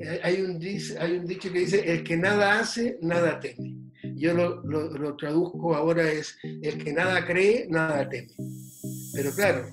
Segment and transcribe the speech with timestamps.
[0.00, 0.60] eh, hay un,
[0.98, 3.74] hay un dicho que dice, el que nada hace, nada teme.
[4.16, 8.32] Yo lo, lo, traduzco ahora es, el que nada cree, nada teme.
[9.12, 9.66] Pero claro,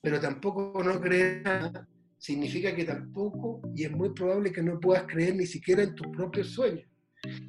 [0.00, 1.88] pero tampoco no creer nada
[2.24, 6.06] significa que tampoco, y es muy probable que no puedas creer ni siquiera en tus
[6.06, 6.88] propios sueños.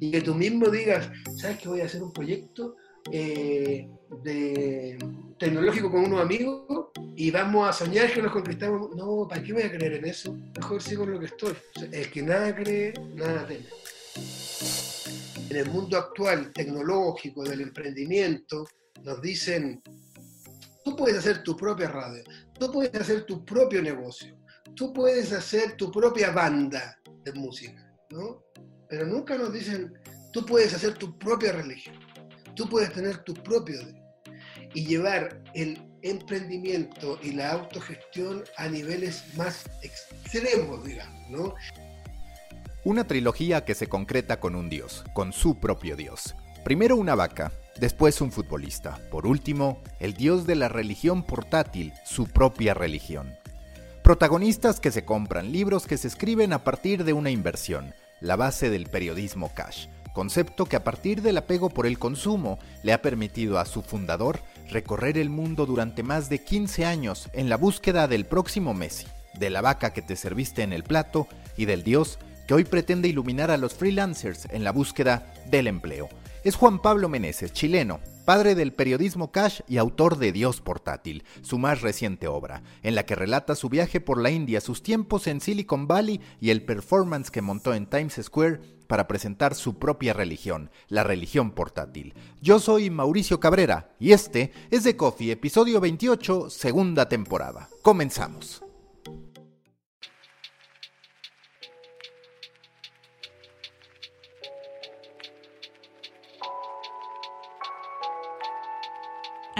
[0.00, 2.76] Y que tú mismo digas, ¿sabes que voy a hacer un proyecto
[3.10, 3.88] eh,
[4.22, 4.98] de,
[5.38, 6.88] tecnológico con unos amigos
[7.18, 8.94] y vamos a soñar que nos conquistamos?
[8.94, 10.36] No, ¿para qué voy a creer en eso?
[10.54, 11.54] Mejor sigo en lo que estoy.
[11.90, 13.66] el que nada cree, nada teme.
[15.48, 18.68] En el mundo actual tecnológico, del emprendimiento,
[19.02, 19.82] nos dicen,
[20.84, 22.22] tú puedes hacer tu propia radio,
[22.58, 24.36] tú puedes hacer tu propio negocio,
[24.74, 28.42] tú puedes hacer tu propia banda de música, ¿no?
[28.90, 29.94] Pero nunca nos dicen,
[30.32, 31.96] tú puedes hacer tu propia religión,
[32.54, 33.80] tú puedes tener tu propio
[34.74, 41.54] y llevar el emprendimiento y la autogestión a niveles más extremos, digamos, ¿no?
[42.84, 46.36] Una trilogía que se concreta con un dios, con su propio dios.
[46.64, 52.26] Primero una vaca, después un futbolista, por último, el dios de la religión portátil, su
[52.26, 53.34] propia religión.
[54.02, 58.70] Protagonistas que se compran, libros que se escriben a partir de una inversión, la base
[58.70, 63.58] del periodismo cash, concepto que a partir del apego por el consumo le ha permitido
[63.58, 68.26] a su fundador recorrer el mundo durante más de 15 años en la búsqueda del
[68.26, 69.06] próximo Messi,
[69.38, 73.08] de la vaca que te serviste en el plato y del dios que hoy pretende
[73.08, 76.08] iluminar a los freelancers en la búsqueda del empleo.
[76.44, 81.58] Es Juan Pablo Meneses, chileno, padre del periodismo cash y autor de Dios Portátil, su
[81.58, 85.40] más reciente obra, en la que relata su viaje por la India, sus tiempos en
[85.40, 90.70] Silicon Valley y el performance que montó en Times Square para presentar su propia religión,
[90.88, 92.14] la religión portátil.
[92.42, 97.68] Yo soy Mauricio Cabrera y este es The Coffee, episodio 28, segunda temporada.
[97.82, 98.65] Comenzamos.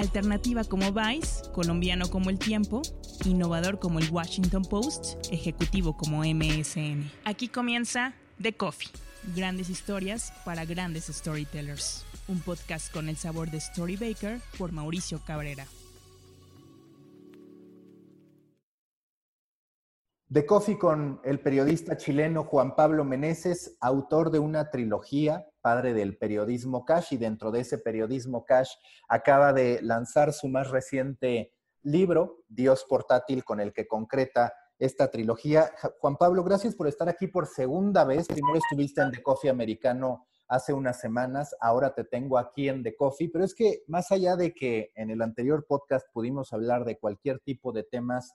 [0.07, 2.83] Alternativa como Vice, colombiano como El Tiempo,
[3.25, 7.11] innovador como el Washington Post, ejecutivo como MSN.
[7.25, 8.89] Aquí comienza The Coffee,
[9.35, 12.07] grandes historias para grandes storytellers.
[12.29, 15.67] Un podcast con el sabor de Storybaker por Mauricio Cabrera.
[20.29, 26.19] The Coffee con el periodista chileno Juan Pablo Meneses, autor de una trilogía padre del
[26.19, 28.71] periodismo cash y dentro de ese periodismo cash
[29.09, 35.71] acaba de lanzar su más reciente libro, Dios portátil, con el que concreta esta trilogía.
[36.01, 38.27] Juan Pablo, gracias por estar aquí por segunda vez.
[38.27, 42.97] Primero estuviste en The Coffee Americano hace unas semanas, ahora te tengo aquí en The
[42.97, 46.99] Coffee, pero es que más allá de que en el anterior podcast pudimos hablar de
[46.99, 48.35] cualquier tipo de temas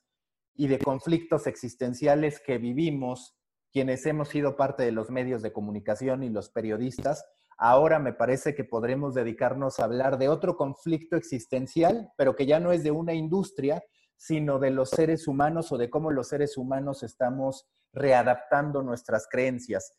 [0.56, 3.35] y de conflictos existenciales que vivimos
[3.72, 7.25] quienes hemos sido parte de los medios de comunicación y los periodistas,
[7.57, 12.59] ahora me parece que podremos dedicarnos a hablar de otro conflicto existencial, pero que ya
[12.59, 13.81] no es de una industria,
[14.17, 19.94] sino de los seres humanos o de cómo los seres humanos estamos readaptando nuestras creencias.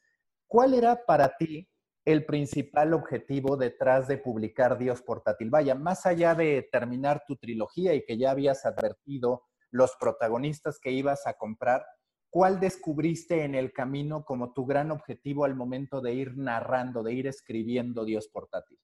[0.47, 1.69] ¿Cuál era para ti
[2.05, 5.51] el principal objetivo detrás de publicar Dios Portátil?
[5.51, 10.93] Vaya, más allá de terminar tu trilogía y que ya habías advertido los protagonistas que
[10.93, 11.85] ibas a comprar,
[12.31, 17.15] ¿cuál descubriste en el camino como tu gran objetivo al momento de ir narrando, de
[17.15, 18.79] ir escribiendo Dios portátil?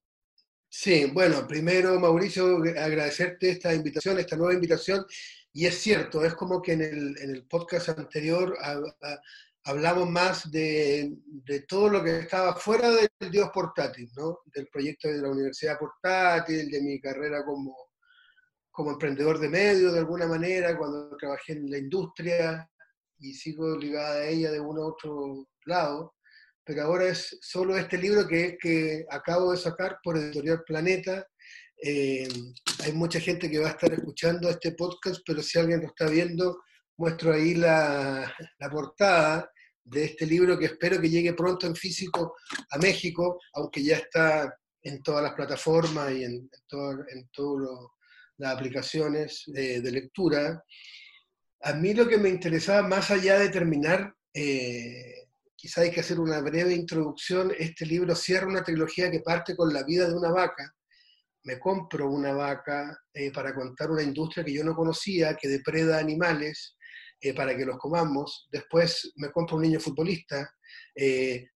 [0.70, 5.06] Sí, bueno, primero Mauricio, agradecerte esta invitación, esta nueva invitación.
[5.52, 8.56] Y es cierto, es como que en el, podcast anterior
[9.64, 11.16] hablamos más de,
[11.66, 14.40] todo lo que estaba fuera del Dios portátil, ¿no?
[14.54, 17.87] Del proyecto de la Universidad Portátil, de mi carrera como,
[18.78, 22.70] como emprendedor de medios de alguna manera, cuando trabajé en la industria,
[23.18, 26.14] y sigo ligada a ella de uno u otro lado,
[26.64, 31.26] pero ahora es solo este libro que, que acabo de sacar por Editorial Planeta.
[31.82, 32.28] Eh,
[32.84, 36.06] hay mucha gente que va a estar escuchando este podcast, pero si alguien lo está
[36.08, 36.60] viendo,
[36.98, 39.50] muestro ahí la, la portada
[39.82, 42.36] de este libro que espero que llegue pronto en físico
[42.70, 47.97] a México, aunque ya está en todas las plataformas y en, en, en todas
[48.38, 50.64] las aplicaciones de, lectura.
[51.62, 56.20] A mí lo que me interesaba, más allá de terminar, eh, quizá hay que hacer
[56.20, 60.30] una breve introducción, este libro cierra una trilogía que parte con la vida de una
[60.30, 60.72] vaca.
[61.44, 65.98] Me compro una vaca eh, para contar una industria que yo no conocía, que depreda
[65.98, 66.76] animales
[67.20, 68.48] eh, para que los comamos.
[68.52, 70.48] Después me compro un niño futbolista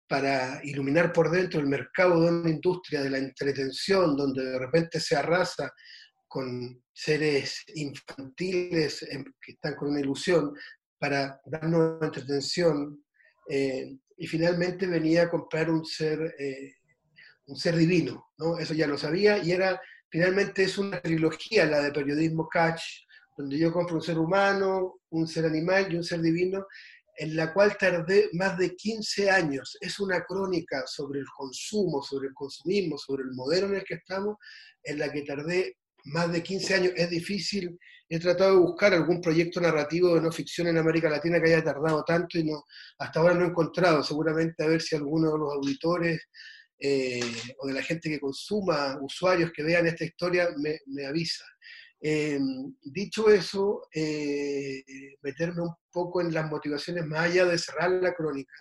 [0.09, 4.99] para iluminar por dentro el mercado de una industria de la entretención, donde de repente
[4.99, 5.71] se arrasa
[6.29, 9.07] con seres infantiles
[9.41, 10.55] que están con una ilusión
[10.99, 13.03] para darnos entretención
[13.49, 16.35] y finalmente venía a comprar un ser,
[17.47, 18.59] un ser divino, ¿no?
[18.59, 19.81] Eso ya lo sabía y era,
[20.11, 22.83] finalmente es una trilogía la de periodismo catch,
[23.37, 26.67] donde yo compro un ser humano, un ser animal y un ser divino,
[27.17, 29.77] en la cual tardé más de 15 años.
[29.81, 33.95] Es una crónica sobre el consumo, sobre el consumismo, sobre el modelo en el que
[33.95, 34.37] estamos,
[34.83, 35.77] en la que tardé
[36.09, 36.93] más de 15 años.
[36.97, 37.79] Es difícil,
[38.09, 41.65] he tratado de buscar algún proyecto narrativo de no ficción en América Latina que haya
[41.65, 42.65] tardado tanto y no,
[42.99, 44.03] hasta ahora no he encontrado.
[44.03, 46.21] Seguramente a ver si alguno de los auditores
[46.81, 47.21] eh,
[47.59, 51.45] o de la gente que consuma, usuarios que vean esta historia, me, avisa.
[52.01, 54.85] Em, dicho eso, eh,
[55.23, 58.55] meterme un poco en las motivaciones más allá de cerrar la crónica.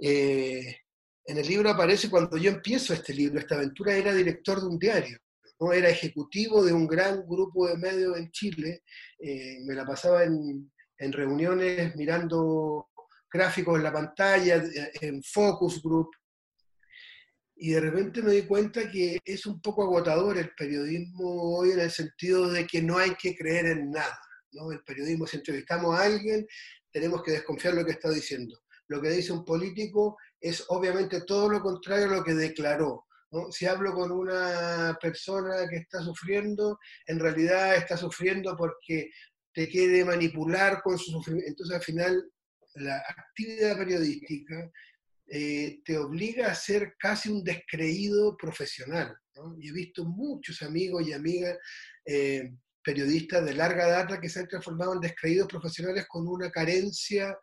[0.00, 0.76] Eh,
[1.24, 4.78] en el libro aparece cuando yo empiezo este libro, esta aventura era director de un
[4.78, 5.18] diario,
[5.60, 5.72] ¿no?
[5.72, 8.82] era ejecutivo de un gran grupo de medios en Chile,
[9.18, 12.90] eh, me la pasaba en, en reuniones mirando
[13.30, 14.62] gráficos en la pantalla,
[15.00, 16.10] en focus group,
[17.58, 21.80] y de repente me di cuenta que es un poco agotador el periodismo hoy en
[21.80, 24.18] el sentido de que no hay que creer en nada.
[24.52, 24.70] ¿no?
[24.70, 26.46] El periodismo, si entrevistamos a alguien,
[26.92, 28.58] tenemos que desconfiar lo que está diciendo.
[28.88, 33.06] Lo que dice un político es obviamente todo lo contrario a lo que declaró.
[33.30, 33.50] ¿No?
[33.50, 39.10] Si hablo con una persona que está sufriendo, en realidad está sufriendo porque
[39.52, 41.50] te quiere manipular con su sufrimiento.
[41.50, 42.30] Entonces al final
[42.74, 44.70] la actividad periodística
[45.28, 49.16] eh, te obliga a ser casi un descreído profesional.
[49.60, 51.58] Y he visto muchos amigos y amigas
[52.04, 52.52] eh,
[52.82, 57.36] periodistas de larga data que se han transformado en descreídos profesionales con una carencia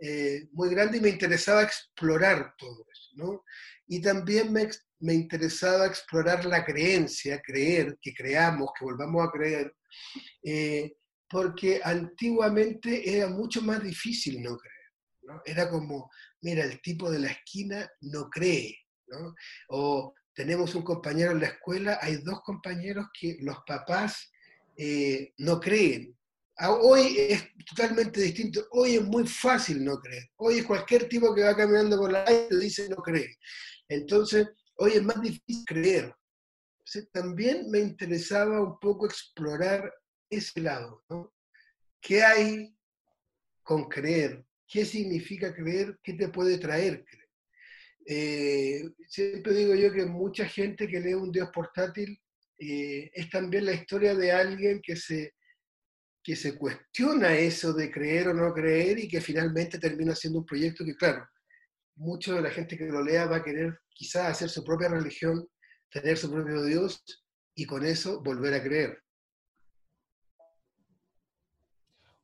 [0.00, 3.44] eh, muy grande y me interesaba explorar todo eso.
[3.86, 4.68] Y también me,
[5.00, 9.72] me interesaba explorar la creencia, creer, que creamos, que volvamos a creer,
[11.28, 15.42] porque antiguamente era mucho más difícil no creer.
[15.44, 16.10] Era como,
[16.40, 18.76] mira, el tipo de la esquina no cree.
[19.68, 24.30] O tenemos un compañero en la escuela, hay dos compañeros que los papás
[24.76, 26.16] eh, no creen.
[26.56, 30.24] Ah, hoy es totalmente distinto, hoy es muy fácil no creer.
[30.36, 33.36] Hoy es cualquier tipo que va caminando por la calle te dice no cree.
[33.88, 34.48] Entonces,
[34.78, 36.14] hoy es más difícil creer.
[37.12, 39.92] también me interesaba un poco explorar
[40.30, 41.32] ese lado, ¿no?
[42.00, 42.74] ¿Qué hay
[43.62, 44.44] con creer?
[44.66, 45.98] ¿Qué significa creer?
[46.02, 47.28] ¿Qué te puede traer creer?
[48.06, 52.18] Eh, siempre digo yo que mucha gente que lee un Dios portátil
[52.58, 55.34] eh, es también la historia de alguien que se,
[56.22, 60.46] que se cuestiona eso de creer o no creer y que finalmente termina siendo un
[60.46, 61.28] proyecto que, claro,
[61.98, 65.46] mucha de la gente que lo lea va a querer quizás hacer su propia religión,
[65.90, 67.04] tener su propio Dios
[67.54, 68.98] y con eso volver a creer.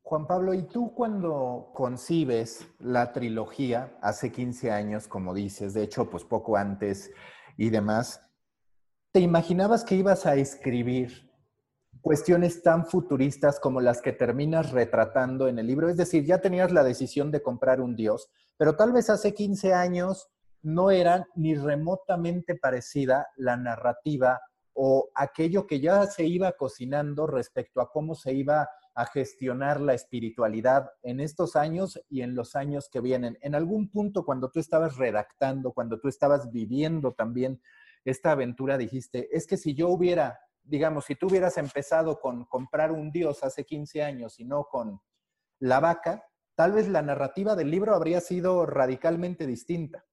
[0.03, 6.09] Juan Pablo, ¿y tú cuando concibes la trilogía hace 15 años, como dices, de hecho,
[6.11, 7.11] pues poco antes
[7.57, 8.21] y demás,
[9.13, 11.34] ¿te imaginabas que ibas a escribir
[12.05, 15.89] cuestiones tan futuristas como las que terminas retratando en el libro?
[15.89, 18.29] Es decir, ya tenías la decisión de comprar un dios,
[18.59, 20.29] pero tal vez hace 15 años
[20.61, 24.39] no era ni remotamente parecida la narrativa
[24.75, 29.95] o aquello que ya se iba cocinando respecto a cómo se iba a gestionar la
[29.95, 33.39] espiritualidad en estos años y en los años que vienen.
[33.41, 37.63] En algún punto cuando tú estabas redactando, cuando tú estabas viviendo también
[38.05, 42.91] esta aventura, dijiste, es que si yo hubiera, digamos, si tú hubieras empezado con comprar
[42.91, 45.01] un dios hace 15 años y no con
[45.61, 46.25] la vaca,
[46.57, 50.05] tal vez la narrativa del libro habría sido radicalmente distinta.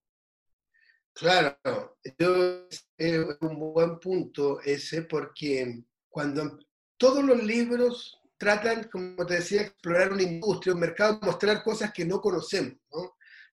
[1.14, 1.58] Claro,
[2.04, 6.58] es un buen punto ese porque cuando
[6.98, 12.06] todos los libros tratan, como te decía, explorar una industria, un mercado, mostrar cosas que
[12.06, 12.78] no conocemos.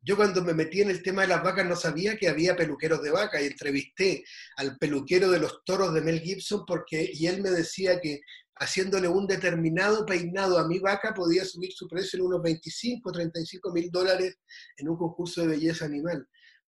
[0.01, 3.03] Yo cuando me metí en el tema de las vacas no sabía que había peluqueros
[3.03, 4.25] de vaca y entrevisté
[4.57, 8.21] al peluquero de los toros de Mel Gibson porque, y él me decía que
[8.61, 13.73] haciéndole un determinado peinado a mi vaca podía subir su precio en unos 25, 35
[13.73, 14.37] mil dólares
[14.77, 16.27] en un concurso de belleza animal.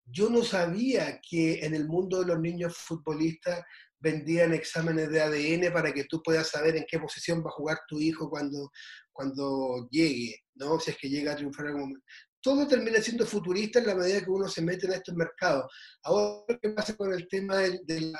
[0.06, 3.64] Yo no sabía que en el mundo de los niños futbolistas
[4.00, 7.80] vendían exámenes de ADN para que tú puedas saber en qué posición va a jugar
[7.88, 8.72] tu hijo cuando,
[9.12, 10.80] cuando llegue, ¿no?
[10.80, 12.00] Si es que llega a triunfar algún.
[12.46, 15.66] Todo termina siendo futurista en la medida que uno se mete en estos mercados.
[16.04, 18.14] Ahora, ¿qué pasa con el tema de,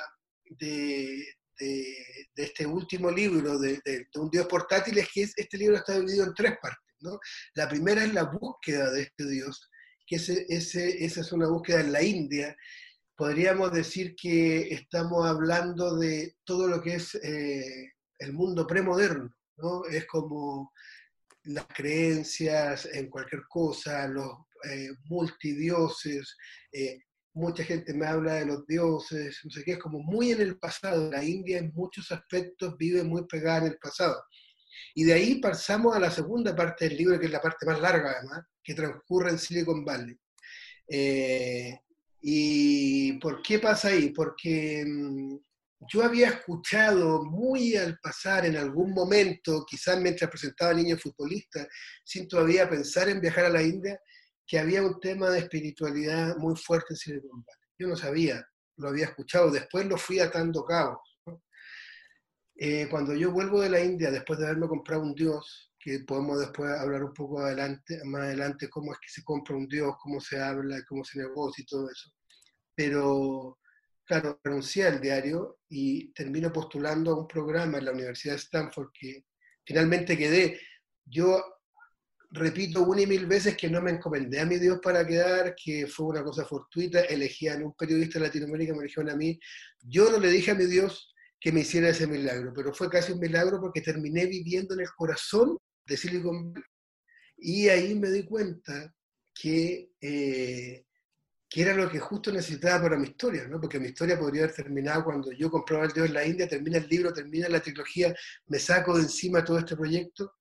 [0.48, 1.24] de,
[2.34, 3.80] este último libro, de,
[4.16, 4.98] Un Dios portátil?
[4.98, 7.20] Es que este libro está dividido en tres partes, ¿no?
[7.54, 9.70] La primera es la búsqueda de este Dios,
[10.04, 12.56] que ese, ese, esa es una búsqueda en la India,
[13.16, 19.84] podríamos decir que estamos hablando de todo lo que es eh, el mundo premoderno, ¿no?
[19.84, 20.72] Es como
[21.46, 24.30] las creencias en cualquier cosa, los,
[24.70, 26.36] eh, multidioses,
[26.72, 26.98] eh,
[27.34, 30.58] mucha gente me habla de los dioses, no sé qué, es como muy en el
[30.58, 31.10] pasado.
[31.10, 34.22] La India en muchos aspectos vive muy pegada en el pasado.
[34.94, 37.80] Y de ahí pasamos a la segunda parte del libro, que es la parte más
[37.80, 40.16] larga además, que transcurre en Silicon Valley.
[40.88, 41.78] Eh,
[42.22, 44.10] ¿Y por qué pasa ahí?
[44.10, 45.36] Porque mm,
[45.80, 51.68] yo había escuchado muy al pasar en algún momento, quizás mientras presentaba niños futbolistas,
[52.04, 54.00] sin todavía pensar en viajar a la India,
[54.46, 57.68] que había un tema de espiritualidad muy fuerte en Silicon Valley.
[57.78, 61.00] Yo no sabía, lo había escuchado, después lo fui atando cabos.
[62.58, 66.40] Eh, cuando yo vuelvo de la India, después de haberme comprado un dios, que podemos
[66.40, 70.20] después hablar un poco adelante, más adelante cómo es que se compra un dios, cómo
[70.20, 72.10] se habla, cómo se negocia y todo eso.
[72.74, 73.58] Pero,
[74.06, 78.90] claro, renuncié al diario y termino postulando a un programa en la Universidad de Stanford
[78.98, 79.24] que
[79.64, 80.60] finalmente quedé.
[81.04, 81.42] Yo
[82.30, 85.86] repito una y mil veces que no me encomendé a mi Dios para quedar, que
[85.86, 89.38] fue una cosa fortuita, elegían un periodista de Latinoamérica, me eligieron a mí.
[89.80, 93.12] Yo no le dije a mi Dios que me hiciera ese milagro, pero fue casi
[93.12, 96.64] un milagro porque terminé viviendo en el corazón de Silicon Valley.
[97.38, 98.94] Y ahí me di cuenta
[99.34, 100.85] que, eh,
[101.48, 103.60] que era lo que justo necesitaba para mi historia, ¿no?
[103.60, 106.78] porque mi historia podría haber terminado cuando yo compraba el Dios en la India, termina
[106.78, 108.14] el libro, termina la trilogía,
[108.46, 110.34] me saco de encima todo este proyecto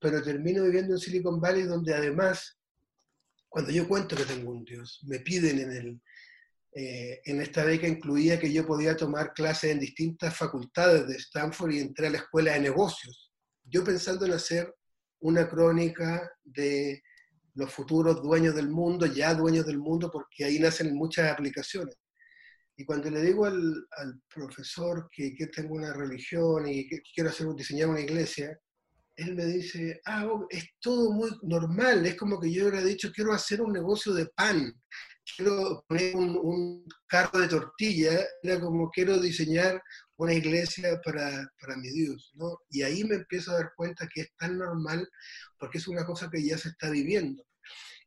[0.00, 2.58] pero termino viviendo en Silicon Valley donde además,
[3.48, 6.00] cuando yo cuento que tengo un Dios, me piden en, el,
[6.72, 11.72] eh, en esta beca incluía que yo podía tomar clases en distintas facultades de Stanford
[11.72, 13.30] y entré a la escuela de negocios.
[13.64, 14.74] Yo pensando en hacer
[15.20, 17.02] una crónica de
[17.60, 21.94] los futuros dueños del mundo, ya dueños del mundo, porque ahí nacen muchas aplicaciones.
[22.76, 27.28] Y cuando le digo al, al profesor que, que, tengo una religión y que quiero
[27.28, 28.58] hacer, diseñar una iglesia,
[29.16, 33.12] él me dice, ah, oh, es todo muy normal, es como que yo hubiera dicho,
[33.14, 34.72] quiero hacer un negocio de pan,
[35.36, 39.82] quiero poner un, carro de tortilla, era como quiero diseñar
[40.16, 42.60] una iglesia para, para, mi Dios, ¿no?
[42.70, 45.06] Y ahí me empiezo a dar cuenta que es tan normal
[45.58, 47.42] porque es una cosa que ya se está viviendo.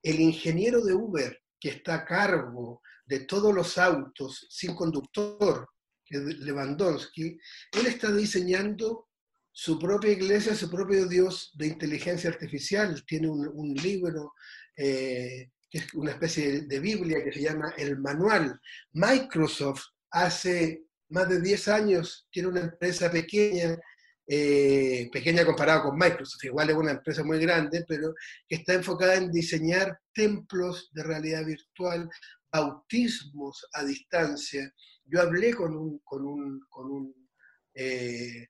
[0.04, 5.68] El ingeniero de Uber que está a cargo de todos los autos sin conductor,
[6.10, 7.40] Lewandowski,
[7.72, 9.08] él está diseñando
[9.52, 13.04] su propia iglesia, su propio Dios de inteligencia artificial.
[13.06, 14.34] Tiene un, libro
[14.76, 18.60] eh, que es una especie de Biblia que se llama El Manual.
[18.92, 23.78] Microsoft hace más de 10 años tiene una empresa pequeña,
[24.26, 28.14] eh, pequeña comparada con Microsoft, igual es una empresa muy grande, pero
[28.48, 32.10] que está enfocada en diseñar templos de realidad virtual,
[32.52, 34.72] bautismos a distancia.
[35.06, 37.30] Yo hablé con un, con un, con un
[37.74, 38.48] eh,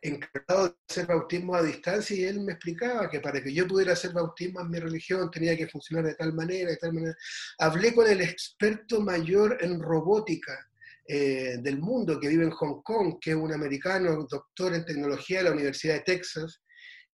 [0.00, 3.92] encargado de hacer bautismo a distancia y él me explicaba que para que yo pudiera
[3.92, 7.14] hacer bautismo en mi religión tenía que funcionar de tal manera, de tal manera.
[7.58, 10.71] Hablé con el experto mayor en robótica
[11.14, 15.38] eh, del mundo que vive en Hong Kong, que es un americano, doctor en tecnología
[15.38, 16.62] de la Universidad de Texas,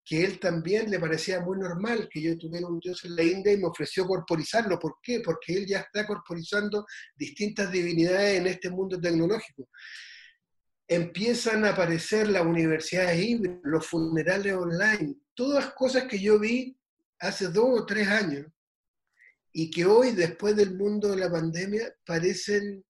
[0.04, 3.52] que él también le parecía muy normal que yo tuviera un dios en la India
[3.52, 4.80] y me ofreció corporizarlo.
[4.80, 5.20] ¿Por qué?
[5.20, 6.84] Porque él ya está corporizando
[7.14, 9.68] distintas divinidades en este mundo tecnológico
[10.88, 16.76] empiezan a aparecer las universidades híbridas, los funerales online, todas cosas que yo vi
[17.20, 18.46] hace dos o tres años
[19.52, 22.84] y que hoy, después del mundo de la pandemia, parecen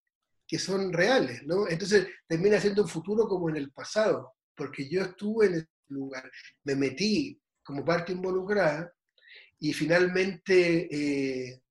[0.47, 1.69] que son reales, ¿no?
[1.69, 6.31] Entonces termina siendo un futuro como en el pasado, porque yo estuve en ese lugar,
[6.65, 8.93] me metí como parte involucrada
[9.59, 11.63] y finalmente eh,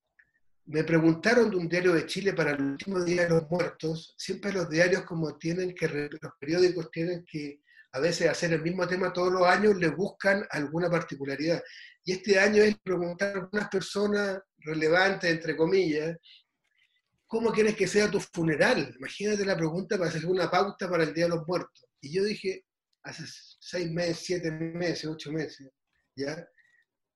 [0.65, 4.15] me preguntaron de un diario de Chile para el último día de los muertos.
[4.17, 7.61] Siempre los diarios, como tienen que, los periódicos tienen que
[7.91, 11.61] a veces hacer el mismo tema todos los años, le buscan alguna particularidad.
[12.03, 16.17] Y este año es preguntar a algunas personas relevantes, entre comillas,
[17.33, 18.93] ¿cómo quieres que sea tu funeral?
[18.95, 21.83] Imagínate la pregunta para hacer una pauta para el Día de los Muertos.
[21.99, 22.63] Y yo dije,
[23.01, 23.23] hace
[23.59, 25.67] seis meses, siete meses, ocho meses,
[26.15, 26.47] ¿ya?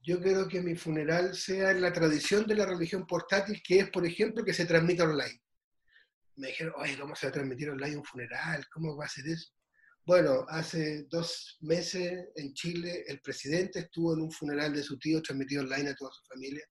[0.02, 3.92] yo quiero que mi funeral sea en la tradición de la religión portátil, que es,
[3.92, 5.40] por ejemplo, que se transmita online.
[6.38, 8.66] Me dijeron, oye, ¿cómo se va a transmitir online un funeral?
[8.74, 9.52] ¿Cómo va a ser eso?
[10.04, 15.22] Bueno, hace dos meses en Chile el presidente estuvo en un funeral de su tío
[15.22, 16.66] transmitido online a toda su familia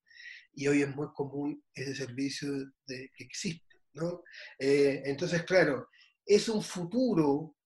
[0.56, 2.48] y hoy es muy común ese servicio
[2.86, 3.76] que existe.
[3.92, 4.22] ¿no?
[4.58, 5.88] Eh, entonces, claro,
[6.24, 7.56] es un futuro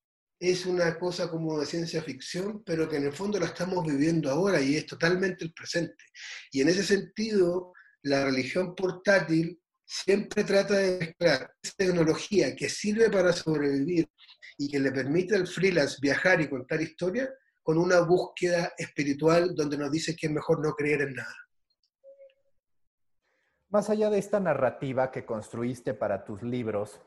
[0.40, 4.30] es una cosa como de ciencia ficción, pero que en el fondo la estamos viviendo
[4.30, 6.02] ahora y es totalmente el presente.
[6.50, 13.10] Y en ese sentido, la religión portátil siempre trata de mezclar esa tecnología que sirve
[13.10, 14.08] para sobrevivir
[14.56, 17.28] y que le permite al freelance viajar y contar historias
[17.62, 21.36] con una búsqueda espiritual donde nos dice que es mejor no creer en nada.
[23.70, 27.00] Más allá de esta narrativa que construiste para tus libros,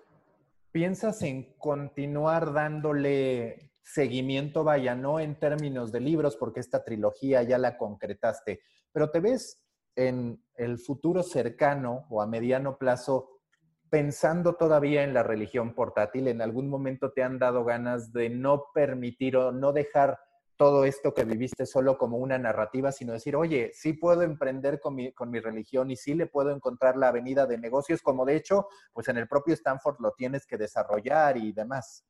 [0.72, 7.58] ¿piensas en continuar dándole seguimiento, vaya, no en términos de libros, porque esta trilogía ya
[7.58, 8.62] la concretaste,
[8.94, 9.62] pero te ves
[9.98, 13.42] en el futuro cercano o a mediano plazo
[13.90, 16.30] pensando todavía en la religión portátil?
[16.30, 20.18] ¿En algún momento te han dado ganas de no permitir o no dejar
[20.56, 24.96] todo esto que viviste solo como una narrativa, sino decir, oye, sí puedo emprender con
[24.96, 28.36] mi, con mi religión y sí le puedo encontrar la avenida de negocios, como de
[28.36, 32.06] hecho, pues en el propio Stanford lo tienes que desarrollar y demás.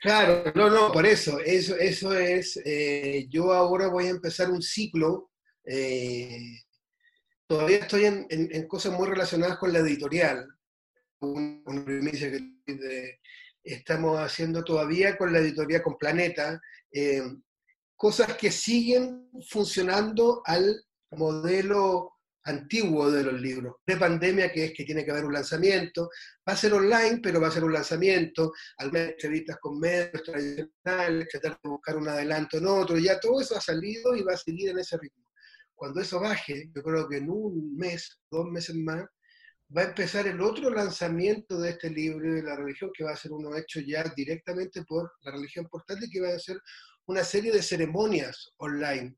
[0.00, 4.62] Claro, no, no, por eso, eso, eso es, eh, yo ahora voy a empezar un
[4.62, 5.30] ciclo,
[5.62, 6.40] eh,
[7.46, 10.48] todavía estoy en, cosas muy relacionadas con la editorial,
[11.18, 13.18] primicia que
[13.62, 16.60] estamos haciendo todavía con la editorial con Planeta,
[16.92, 17.22] eh,
[17.96, 22.14] cosas que siguen funcionando al modelo
[22.44, 26.10] antiguo de los libros, de pandemia, que es que tiene que haber un lanzamiento,
[26.48, 30.22] va a ser online, pero va a ser un lanzamiento, al menos entrevistas con medios
[30.22, 34.32] tradicionales, tratar de buscar un adelanto en otro, ya todo eso ha salido y va
[34.32, 35.26] a seguir en ese ritmo.
[35.74, 39.04] Cuando eso baje, yo creo que en un mes, dos meses más,
[39.76, 43.16] va a empezar el otro lanzamiento de este libro de la religión, que va a
[43.16, 46.60] ser uno hecho ya directamente por la religión portátil, que va a ser
[47.06, 49.16] una serie de ceremonias online,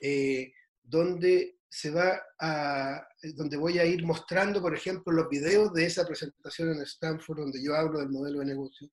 [0.00, 5.86] eh, donde se va a, donde voy a ir mostrando, por ejemplo, los videos de
[5.86, 8.88] esa presentación en Stanford, donde yo hablo del modelo de negocio,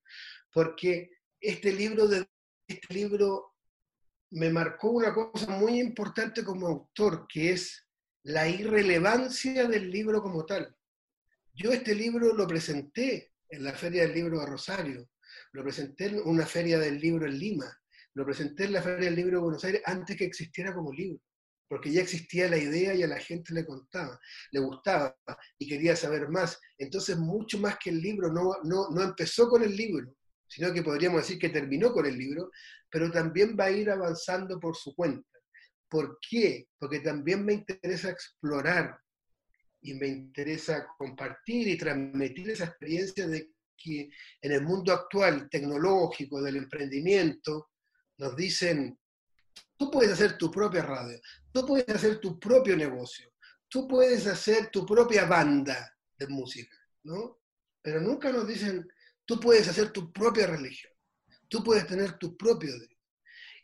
[0.52, 2.26] porque este libro, de,
[2.66, 3.54] este libro
[4.30, 7.86] me marcó una cosa muy importante como autor, que es
[8.24, 10.74] la irrelevancia del libro como tal.
[11.54, 15.10] Yo este libro lo presenté en la Feria del Libro de Rosario,
[15.52, 17.78] lo presenté en una feria del libro en Lima,
[18.14, 21.20] lo presenté en la Feria del Libro de Buenos Aires antes que existiera como libro,
[21.68, 24.18] porque ya existía la idea y a la gente le contaba,
[24.50, 25.14] le gustaba
[25.58, 26.58] y quería saber más.
[26.78, 30.10] Entonces, mucho más que el libro, no, no, no empezó con el libro,
[30.48, 32.50] sino que podríamos decir que terminó con el libro,
[32.90, 35.28] pero también va a ir avanzando por su cuenta.
[35.86, 36.68] ¿Por qué?
[36.78, 39.01] Porque también me interesa explorar
[39.82, 46.40] y me interesa compartir y transmitir esa experiencia de que en el mundo actual tecnológico
[46.40, 47.70] del emprendimiento
[48.18, 48.98] nos dicen,
[49.76, 51.20] tú puedes hacer tu propia radio,
[51.52, 53.32] tú puedes hacer tu propio negocio,
[53.68, 57.40] tú puedes hacer tu propia banda de música, ¿no?
[57.82, 58.88] Pero nunca nos dicen,
[59.24, 60.92] tú puedes hacer tu propia religión,
[61.48, 62.72] tú puedes tener tu propio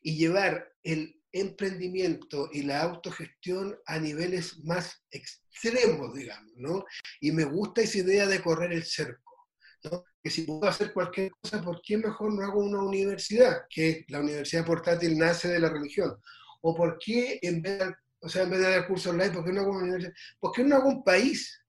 [0.02, 6.84] y llevar el emprendimiento y la autogestión a niveles más extremos, digamos, ¿no?
[7.20, 9.48] Y me gusta esa idea de correr el cerco,
[9.84, 10.04] ¿no?
[10.22, 13.62] Que si puedo hacer cualquier cosa, ¿por qué mejor no hago una universidad?
[13.68, 16.16] Que la universidad portátil nace de la religión.
[16.62, 19.44] ¿O por qué en vez de, o sea, en vez de dar cursos online, ¿por
[19.44, 20.12] qué no hago una universidad?
[20.40, 21.62] ¿Por qué no hago un país?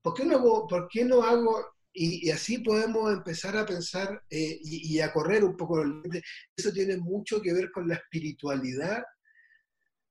[0.00, 4.58] ¿Por qué no hago, por qué no hago y, así podemos empezar a pensar eh,
[4.62, 5.84] y, a correr un poco.
[6.56, 9.04] Eso tiene mucho que ver con la espiritualidad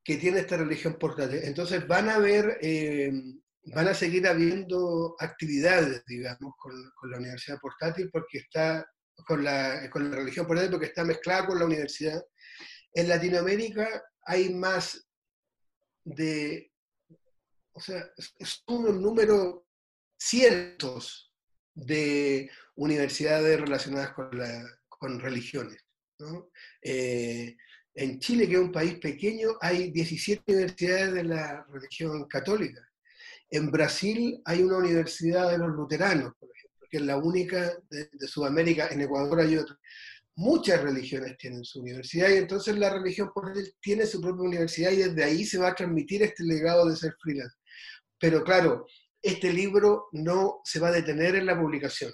[0.04, 1.40] que tiene esta religión portátil.
[1.44, 3.12] Entonces van a ver, eh,
[3.66, 6.74] van a seguir habiendo actividades, digamos, con,
[7.10, 8.86] la universidad portátil porque está
[9.26, 12.24] con la, con la religión portátil porque está mezclada con la universidad.
[12.94, 15.08] En Latinoamérica hay más
[16.04, 16.72] de,
[17.72, 19.66] o sea, son un número
[20.18, 21.31] cientos
[21.74, 25.84] de universidades relacionadas con, religiones.
[26.84, 27.56] Eh,
[27.96, 32.82] en Chile, que es un país pequeño, hay 17 universidades de la religión católica.
[33.50, 38.28] En Brasil hay una universidad de los luteranos, por ejemplo, que es la única de,
[38.28, 38.88] Sudamérica.
[38.88, 39.78] En Ecuador hay otra.
[40.36, 43.30] Muchas religiones tienen su universidad y entonces la religión
[43.82, 47.14] tiene su propia universidad y desde ahí se va a transmitir este legado de ser
[47.20, 47.58] freelance.
[48.18, 48.86] Pero claro,
[49.22, 52.12] este libro no se va a detener en la publicación.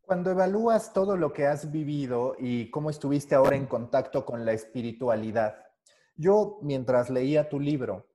[0.00, 4.52] Cuando evalúas todo lo que has vivido y cómo estuviste ahora en contacto con la
[4.52, 5.56] espiritualidad,
[6.14, 8.08] yo mientras leía tu libro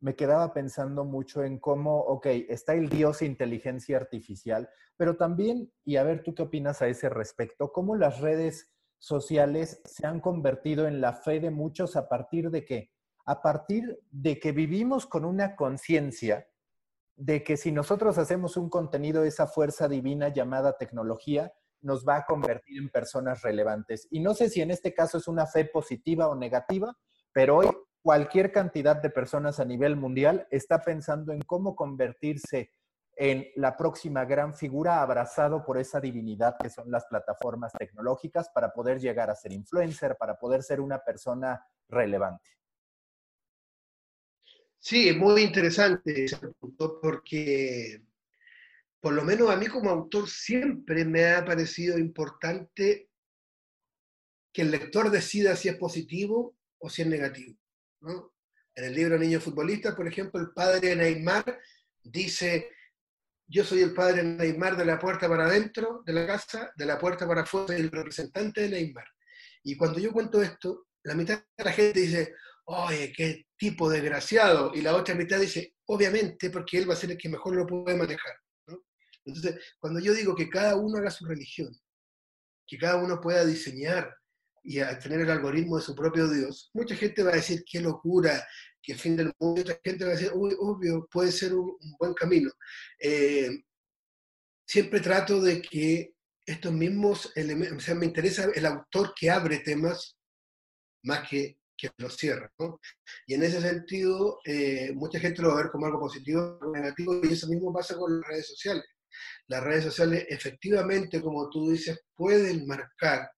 [0.00, 5.96] me quedaba pensando mucho en cómo, ok, está el Dios inteligencia artificial, pero también, y
[5.96, 10.86] a ver tú qué opinas a ese respecto, cómo las redes sociales se han convertido
[10.86, 12.90] en la fe de muchos a partir de qué?
[13.24, 16.46] A partir de que vivimos con una conciencia
[17.16, 22.26] de que si nosotros hacemos un contenido, esa fuerza divina llamada tecnología nos va a
[22.26, 24.06] convertir en personas relevantes.
[24.10, 26.96] Y no sé si en este caso es una fe positiva o negativa,
[27.32, 27.68] pero hoy
[28.02, 32.70] cualquier cantidad de personas a nivel mundial está pensando en cómo convertirse
[33.16, 38.72] en la próxima gran figura abrazado por esa divinidad que son las plataformas tecnológicas para
[38.72, 42.55] poder llegar a ser influencer, para poder ser una persona relevante.
[44.88, 48.04] Sí, es muy interesante ese punto porque
[49.00, 53.10] por lo menos a mí como autor siempre me ha parecido importante
[54.52, 57.58] que el lector decida si es positivo o si es negativo.
[58.76, 61.58] En el libro Niños Futbolistas, por ejemplo, el padre de Neymar
[62.04, 62.70] dice,
[63.48, 66.86] yo soy el padre de Neymar de la puerta para adentro de la casa, de
[66.86, 69.08] la puerta para afuera, soy el representante de Neymar.
[69.64, 74.72] Y cuando yo cuento esto, la mitad de la gente dice, oye, qué tipo desgraciado,
[74.74, 77.66] y la otra mitad dice, obviamente, porque él va a ser el que mejor lo
[77.66, 78.34] puede manejar.
[79.24, 81.74] Entonces, cuando yo digo que cada uno haga su religión,
[82.66, 84.14] que cada uno pueda diseñar
[84.62, 88.46] y tener el algoritmo de su propio Dios, mucha gente va a decir, qué locura,
[88.82, 92.14] que fin del mundo, otra gente va a decir, uy, obvio, puede ser un, buen
[92.14, 92.50] camino.
[93.00, 93.50] Eh,
[94.64, 96.14] siempre trato de que
[96.44, 100.16] estos mismos elementos, o sea, me interesa el autor que abre temas
[101.02, 102.50] más que que los cierra.
[102.58, 102.80] ¿no?
[103.26, 106.72] Y en ese sentido, eh, mucha gente lo va a ver como algo positivo o
[106.72, 108.84] negativo, y eso mismo pasa con las redes sociales
[109.48, 113.30] las redes sociales efectivamente, como tú dices, pueden marcar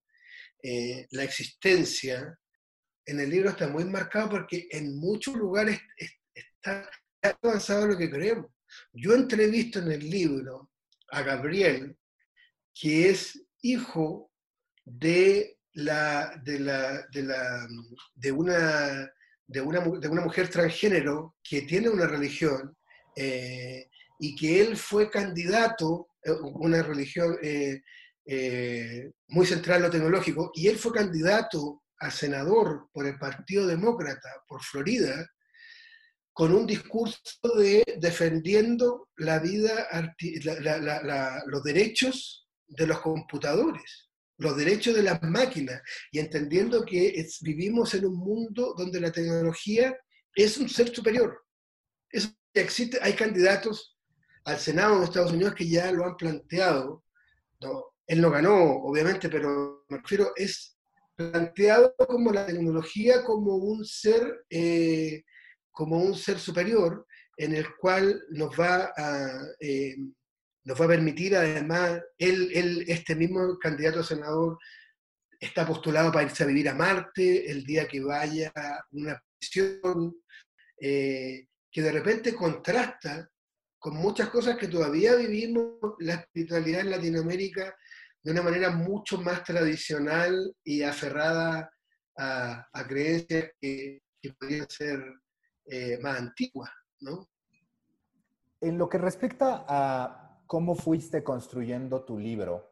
[0.63, 2.37] eh, la existencia.
[3.05, 5.79] En el libro está muy marcado porque en muchos lugares
[6.33, 6.89] está
[7.21, 8.51] avanzado lo que creemos.
[8.93, 10.71] Yo entrevisto en el libro
[11.11, 11.97] a Gabriel,
[12.73, 14.31] que es hijo
[14.85, 17.67] de la, de, la, de, la,
[18.15, 19.11] de, una,
[19.47, 22.75] de, una, de una mujer transgénero que tiene una religión
[23.15, 27.81] eh, y que él fue candidato, eh, una religión eh,
[29.29, 34.29] muy central en lo tecnológico, y él fue candidato a senador por el Partido Demócrata
[34.47, 35.27] por Florida,
[36.31, 37.19] con un discurso
[37.57, 39.89] de defendiendo la vida,
[41.47, 44.08] los derechos de los computadores,
[44.39, 49.95] los derechos de las máquinas, y entendiendo que vivimos en un mundo donde la tecnología
[50.33, 51.43] es un ser superior.
[52.09, 53.97] Eso existe, hay candidatos
[54.45, 57.03] al Senado de Estados Unidos que ya lo han planteado.
[58.07, 60.77] él no ganó, obviamente, pero me refiero, es
[61.15, 65.23] planteado como la tecnología como un ser, eh,
[65.69, 69.97] como un ser superior en el cual nos va a, eh,
[70.69, 74.59] nos va a permitir, además, él, este mismo candidato a senador
[75.39, 80.15] está postulado para irse a vivir a Marte el día que vaya a una misión,
[80.79, 83.27] eh, que de repente contrasta
[83.79, 87.75] con muchas cosas que todavía vivimos la espiritualidad en Latinoamérica
[88.21, 91.71] de una manera mucho más tradicional y aferrada
[92.15, 94.03] a, creencias que,
[94.37, 95.03] podrían ser
[95.65, 97.27] eh, más antiguas, ¿no?
[98.61, 102.67] En lo que respecta a cómo fuiste construyendo tu libro,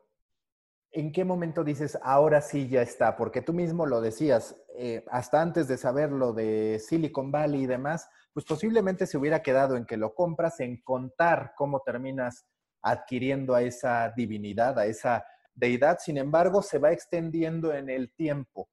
[0.89, 3.15] ¿en qué momento dices, ahora sí ya está?
[3.15, 7.67] Porque tú mismo lo decías, eh, hasta antes de saber lo de Silicon Valley y
[7.67, 12.47] demás, pues posiblemente se hubiera quedado en que lo compras, en contar cómo terminas
[12.81, 15.99] adquiriendo a esa divinidad, a esa deidad.
[15.99, 18.69] Sin embargo, se va extendiendo en el tiempo.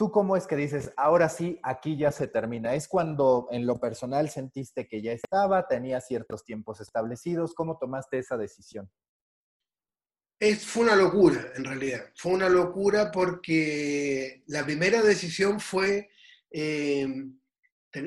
[0.00, 2.74] ¿Tú cómo es que dices, ahora sí, aquí ya se termina?
[2.74, 7.52] ¿Es cuando en lo personal sentiste que ya estaba, tenía ciertos tiempos establecidos?
[7.52, 8.90] ¿Cómo tomaste esa decisión?
[10.38, 12.06] Es, fue una locura, en realidad.
[12.16, 16.08] Fue una locura porque la primera decisión fue
[16.50, 17.06] eh,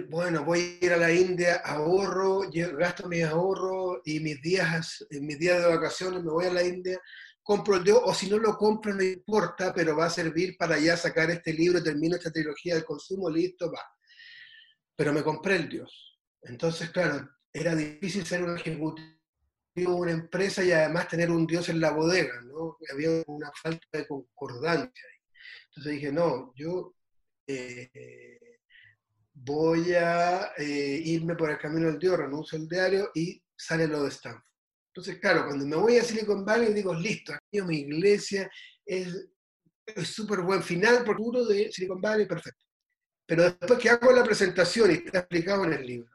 [0.10, 5.38] bueno, voy a ir a la India, ahorro, gasto mis ahorros y mis días, mis
[5.38, 7.00] días de vacaciones me voy a la India,
[7.44, 10.98] compro el o si no lo compro no importa, pero va a servir para ya
[10.98, 13.82] sacar este libro, termino esta trilogía del consumo, listo, va.
[14.96, 16.20] Pero me compré el Dios.
[16.42, 19.12] Entonces, claro, era difícil ser un ejecutivo
[19.76, 22.78] una empresa y además tener un Dios en la bodega, ¿no?
[22.92, 25.08] Había una falta de concordancia.
[25.70, 26.96] Entonces dije, no, yo...
[27.46, 27.90] Eh,
[29.34, 34.04] voy a eh, irme por el camino del Dios, renuncio al diario y sale lo
[34.04, 34.53] de Stanford.
[34.94, 38.50] Entonces, claro, cuando me voy a Silicon Valley digo, listo, aquí mi iglesia
[38.86, 39.28] es
[40.04, 42.62] súper buen final, por puro de Silicon Valley, perfecto.
[43.26, 46.12] Pero después que hago la presentación y está explicado en el libro,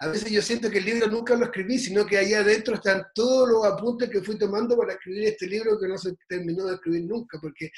[0.00, 3.06] a veces yo siento que el libro nunca lo escribí, sino que ahí adentro están
[3.14, 6.74] todos los apuntes que fui tomando para escribir este libro que no se terminó de
[6.74, 7.70] escribir nunca, porque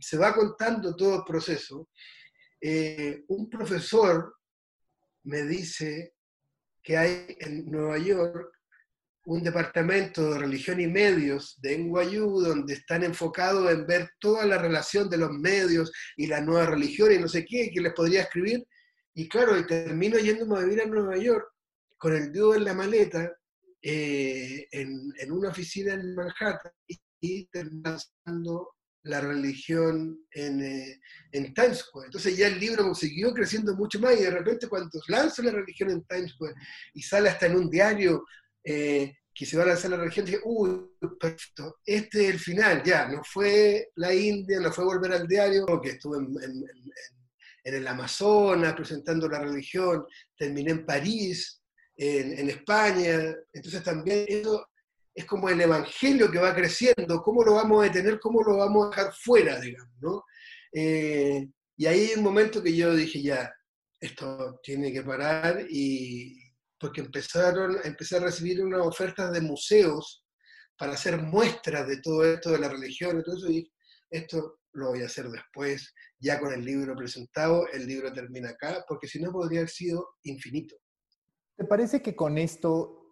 [0.00, 1.88] se va contando todo el proceso
[2.60, 4.34] eh, un profesor
[5.24, 6.14] me dice
[6.82, 8.52] que hay en Nueva York
[9.26, 14.56] un departamento de religión y medios de NYU donde están enfocados en ver toda la
[14.56, 18.22] relación de los medios y la nueva religión y no sé qué, que les podría
[18.22, 18.64] escribir.
[19.14, 21.44] Y claro, termino yéndome a vivir a Nueva York
[21.98, 23.36] con el dúo en la maleta
[23.82, 27.48] eh, en, una oficina en Manhattan y, y
[29.02, 31.00] la religión en, eh,
[31.32, 32.06] en, Times Square.
[32.06, 35.90] Entonces ya el libro siguió creciendo mucho más y de repente cuando lanzo la religión
[35.90, 36.54] en Times Square
[36.94, 38.24] y sale hasta en un diario
[38.66, 42.82] eh, que se va a lanzar la religión, dije, uy, perfecto, este es el final,
[42.82, 48.74] ya, no fue la India, no fue volver al diario, que estuve en el Amazonas
[48.74, 51.62] presentando la religión, terminé en París,
[51.96, 54.68] en, España, entonces también eso
[55.14, 58.86] es como el evangelio que va creciendo, cómo lo vamos a detener, cómo lo vamos
[58.86, 60.24] a dejar fuera, digamos, ¿no?
[60.72, 63.52] Eh, y ahí hay un momento que yo dije, ya,
[64.00, 66.45] esto tiene que parar, y
[66.78, 70.24] porque empezaron, empecé a recibir unas ofertas de museos
[70.78, 73.48] para hacer muestras de todo esto, de la religión, y todo eso,
[74.10, 78.84] esto lo voy a hacer después, ya con el libro presentado, el libro termina acá,
[78.86, 80.76] porque si no podría haber sido infinito.
[81.56, 83.06] ¿Te parece que con esto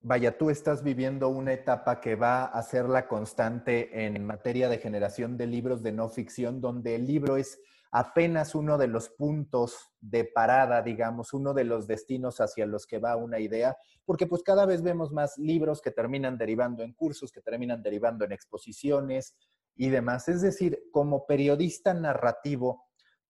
[0.00, 4.78] vaya, tú estás viviendo una etapa que va a ser la constante en materia de
[4.78, 7.58] generación de libros de no ficción, donde el libro es
[7.90, 12.98] apenas uno de los puntos de parada, digamos, uno de los destinos hacia los que
[12.98, 17.32] va una idea, porque pues cada vez vemos más libros que terminan derivando en cursos,
[17.32, 19.34] que terminan derivando en exposiciones
[19.74, 20.28] y demás.
[20.28, 22.84] Es decir, como periodista narrativo,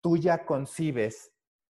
[0.02, 1.32] tú ya concibes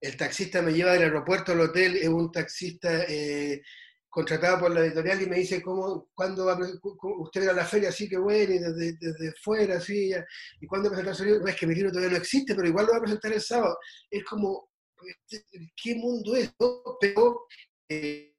[0.00, 3.62] el taxista me lleva del aeropuerto al hotel, es un taxista eh,
[4.10, 6.58] contratado por la editorial y me dice, ¿cómo, ¿cuándo va a,
[7.20, 7.88] usted a la feria?
[7.88, 10.12] Así que bueno, y desde, desde fuera, así,
[10.60, 11.46] y cuándo presentar su libro?
[11.46, 13.78] es que mi libro todavía no existe, pero igual lo va a presentar el sábado.
[14.10, 14.70] Es como,
[15.82, 16.52] ¿qué mundo es?
[17.00, 17.46] Pero,
[17.88, 18.34] eh,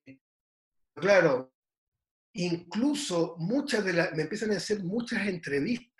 [0.93, 1.53] claro,
[2.33, 5.91] incluso muchas de las, me empiezan a hacer muchas entrevistas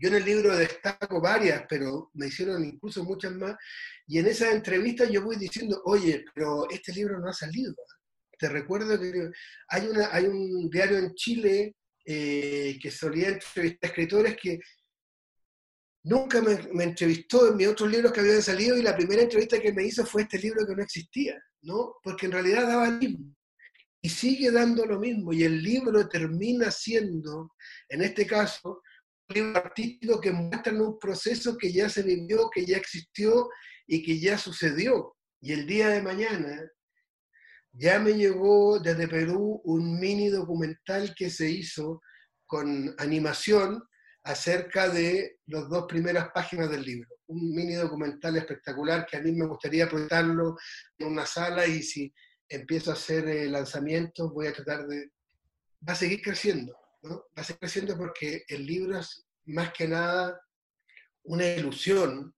[0.00, 3.56] yo en el libro destaco varias, pero me hicieron incluso muchas más.
[4.06, 7.74] Y en esas entrevistas yo voy diciendo, oye, pero este libro no ha salido.
[8.38, 9.30] Te recuerdo que
[9.68, 11.74] hay, una, hay un diario en Chile
[12.04, 14.60] eh, que solía entrevistar a escritores que
[16.04, 19.72] nunca me, entrevistó en mis otros libros que habían salido y la primera entrevista que
[19.72, 21.96] me hizo fue este libro que no existía, ¿no?
[22.02, 23.34] Porque en realidad daba el mismo.
[24.00, 25.32] Y sigue dando lo mismo.
[25.32, 27.52] Y el libro termina siendo,
[27.88, 28.80] en este caso,
[29.28, 33.50] libros artísticos que muestran un proceso que ya se vivió, que ya existió
[33.86, 35.16] y que ya sucedió.
[35.40, 36.62] Y el día de mañana
[37.72, 42.00] ya me llegó desde Perú un mini documental que se hizo
[42.46, 43.82] con animación
[44.24, 47.08] acerca de las dos primeras páginas del libro.
[47.26, 50.56] Un mini documental espectacular que a mí me gustaría proyectarlo
[50.98, 52.12] en una sala y si
[52.48, 55.10] empiezo a hacer el lanzamiento voy a tratar de...
[55.86, 60.40] Va a seguir creciendo va a seguir creciendo porque el libro es más que nada
[61.24, 62.34] una ilusión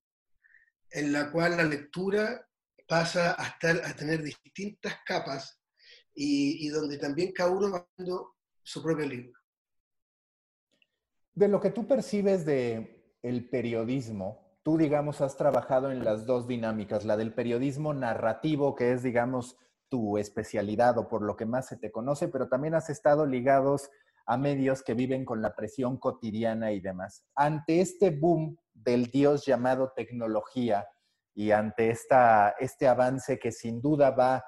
[0.90, 2.46] en la cual la lectura
[2.90, 5.60] pasa a, a tener distintas capas
[6.12, 9.38] y, donde también cada uno va dando su propio libro.
[11.32, 16.48] De lo que tú percibes de el periodismo, tú digamos has trabajado en las dos
[16.48, 19.56] dinámicas, la del periodismo narrativo, que es digamos
[19.88, 23.88] tu especialidad o por lo que más se te conoce, pero también has estado ligados
[24.26, 27.24] a medios que viven con la presión cotidiana y demás.
[27.36, 30.88] Ante este boom del Dios llamado tecnología
[31.34, 34.44] y ante esta, este avance que sin duda va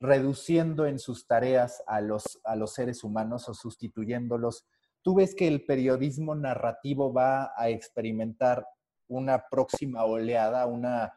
[0.00, 4.66] reduciendo en sus tareas a los, a los seres humanos o sustituyéndolos,
[5.02, 8.66] ¿tú ves que el periodismo narrativo va a experimentar
[9.08, 11.12] una próxima oleada, una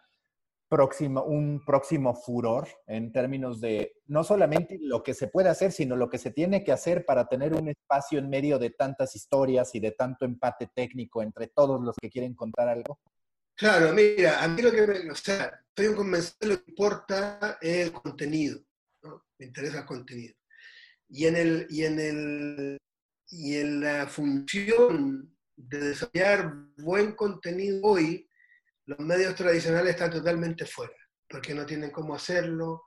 [0.71, 5.97] próximo, un próximo furor en términos de no solamente lo que se puede hacer, sino
[5.97, 9.75] lo que se tiene que hacer para tener un espacio en medio de tantas historias
[9.75, 12.99] y de tanto empate técnico entre todos los que quieren contar algo?
[13.61, 17.91] Claro, mira, a mí lo que me, o sea, un convencido lo importa es el
[17.91, 18.59] contenido,
[19.37, 20.33] me interesa el contenido.
[21.07, 22.77] Y en, el, y, en el,
[23.29, 28.27] y en la función de desarrollar buen contenido hoy,
[28.87, 30.97] los medios tradicionales están totalmente fuera,
[31.29, 32.85] porque no tienen cómo hacerlo,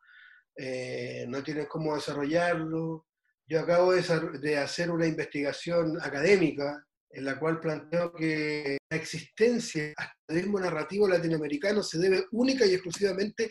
[0.57, 3.07] eh, no tienen cómo desarrollarlo.
[3.47, 6.85] Yo acabo de hacer una investigación académica
[7.15, 9.95] en la cual planteo que la existencia
[10.27, 13.51] del narrativo latinoamericano se debe única y exclusivamente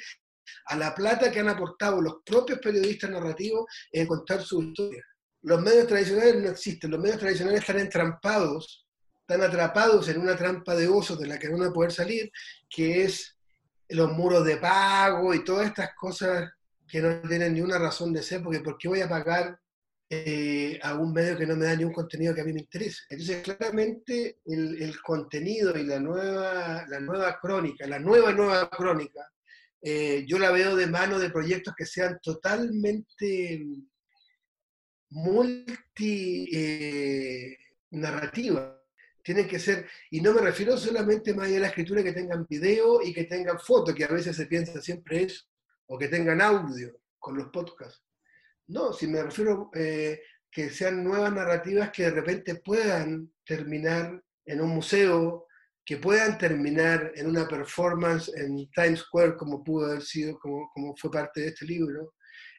[0.65, 5.03] a la plata que han aportado los propios periodistas narrativos en contar su historia.
[5.43, 8.87] los medios tradicionales no existen, los medios tradicionales están entrampados,
[9.21, 12.31] están atrapados en una trampa de osos de la que no van a poder salir,
[12.69, 13.37] que es
[13.89, 16.49] los muros de pago y todas estas cosas
[16.87, 19.59] que no tienen ni una razón de ser, porque ¿por qué voy a pagar
[20.15, 22.61] eh, a un medio que no me da ni un contenido que a mí me
[22.61, 23.01] interese?
[23.09, 29.27] Entonces, claramente, el, contenido y la nueva, la nueva crónica, la nueva, nueva crónica,
[29.81, 33.65] eh, yo la veo de mano de proyectos que sean totalmente
[35.09, 37.57] multi eh,
[37.91, 38.79] narrativa.
[39.23, 42.45] Tienen que ser, y no me refiero solamente más allá de la escritura que tengan
[42.47, 45.45] video y que tengan foto, que a veces se piensa siempre eso,
[45.87, 48.03] o que tengan audio con los podcasts.
[48.67, 54.61] No, si me refiero eh, que sean nuevas narrativas que de repente puedan terminar en
[54.61, 55.47] un museo,
[55.85, 60.95] que puedan terminar en una performance en Times Square, como pudo haber sido, como, como
[60.95, 62.13] fue parte de este libro,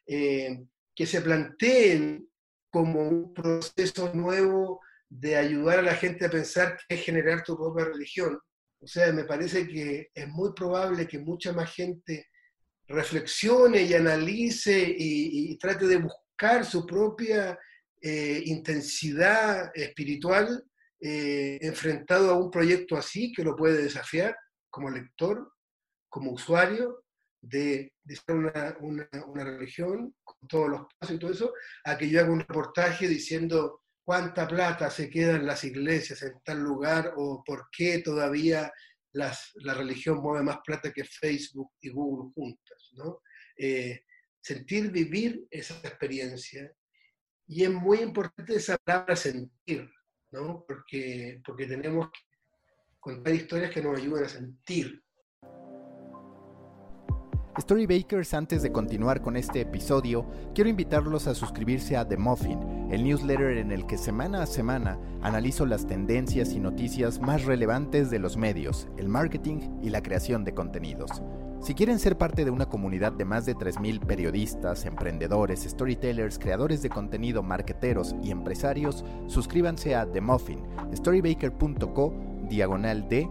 [0.07, 0.59] eh,
[0.95, 2.29] que se planteen
[2.71, 7.57] como un proceso nuevo de ayudar a la gente a pensar que es generar tu
[7.57, 8.39] propia religión.
[8.81, 12.27] O sea, me parece que es muy probable que mucha más gente
[12.89, 17.59] reflexione y analice y, trate de buscar su propia
[18.01, 20.65] eh, intensidad espiritual
[21.01, 24.37] eh, enfrentado a un proyecto así que lo puede desafiar
[24.71, 25.53] como lector,
[26.09, 27.05] como usuario,
[27.41, 27.93] de,
[28.29, 31.53] una, religión, con todos los pasos y todo eso,
[31.85, 36.33] a que yo haga un reportaje diciendo cuánta plata se queda en las iglesias en
[36.45, 38.73] tal lugar o por qué todavía
[39.13, 42.74] las, la religión mueve más plata que Facebook y Google juntas.
[42.97, 43.21] ¿No?
[43.57, 44.05] Eh,
[44.41, 46.73] sentir, vivir esa experiencia.
[47.47, 49.91] Y es muy importante esa palabra sentir,
[50.31, 50.65] ¿no?
[50.67, 52.21] porque, porque tenemos que
[53.01, 55.05] contar historias que nos ayuden a sentir,
[57.61, 63.05] Storybakers, antes de continuar con este episodio, quiero invitarlos a suscribirse a The Muffin, el
[63.05, 68.19] newsletter en el que semana a semana analizo las tendencias y noticias más relevantes de
[68.19, 71.23] los medios, el marketing y la creación de contenidos.
[71.65, 76.83] Si quieren ser parte de una comunidad de más de 3.000 periodistas, emprendedores, storytellers, creadores
[76.83, 80.61] de contenido, marketeros y empresarios, suscríbanse a The Muffin,
[80.95, 82.13] storybaker.co,
[82.51, 83.27] diagonal de,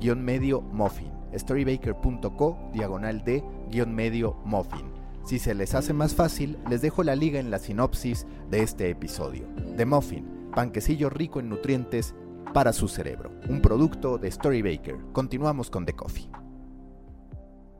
[0.00, 4.90] guion medio muffin storybaker.co diagonal de guion medio muffin.
[5.26, 8.88] Si se les hace más fácil, les dejo la liga en la sinopsis de este
[8.88, 9.46] episodio.
[9.76, 12.14] The Muffin, panquecillo rico en nutrientes
[12.54, 13.30] para su cerebro.
[13.48, 14.96] Un producto de Storybaker.
[15.12, 16.43] Continuamos con The Coffee.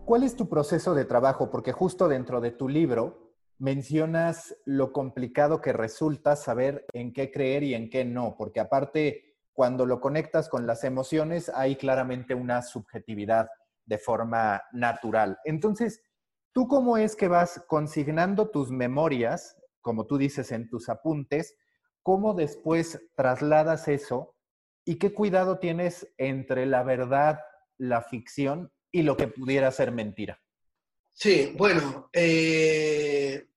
[0.05, 1.51] ¿Cuál es tu proceso de trabajo?
[1.51, 7.63] Porque justo dentro de tu libro mencionas lo complicado que resulta saber en qué creer
[7.63, 12.61] y en qué no, porque aparte cuando lo conectas con las emociones, hay claramente una
[12.61, 13.49] subjetividad
[13.87, 15.39] de forma natural.
[15.45, 16.03] Entonces,
[16.53, 21.57] ¿tú cómo es que vas consignando tus memorias, como tú dices en tus apuntes,
[22.03, 24.35] cómo después trasladas eso
[24.85, 27.41] y qué cuidado tienes entre la verdad,
[27.79, 30.41] la ficción y lo que pudiera ser mentira?
[31.13, 33.49] Sí, bueno, eh,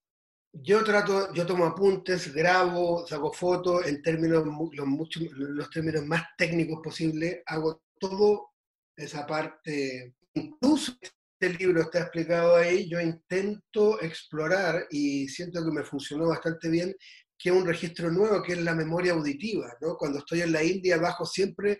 [0.52, 6.24] yo trato, yo tomo apuntes, grabo, saco fotos en términos, los, mucho, los términos más
[6.36, 8.50] técnicos posibles, hago todo
[8.96, 15.84] esa parte, incluso este libro está explicado ahí, yo intento explorar y siento que me
[15.84, 16.96] funcionó bastante bien,
[17.38, 19.98] que es un registro nuevo, que es la memoria auditiva, ¿no?
[19.98, 21.78] Cuando estoy en la India, bajo siempre,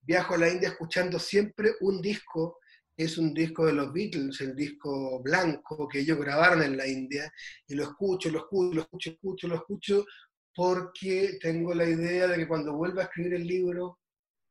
[0.00, 2.60] viajo a la India escuchando siempre un disco
[2.96, 7.32] es un disco de los Beatles, el disco blanco que ellos grabaron en la India,
[7.66, 10.06] y lo escucho, lo escucho, lo escucho, escucho, lo escucho,
[10.54, 13.98] porque tengo la idea de que cuando vuelva a escribir el libro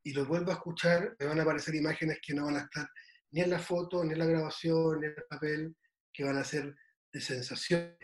[0.02, 2.86] y lo vuelva a escuchar, me van a aparecer imágenes que no van a estar
[3.30, 5.76] ni en la foto, ni en la grabación, ni en el papel,
[6.12, 6.74] que van a ser
[7.12, 7.96] de sensaciones.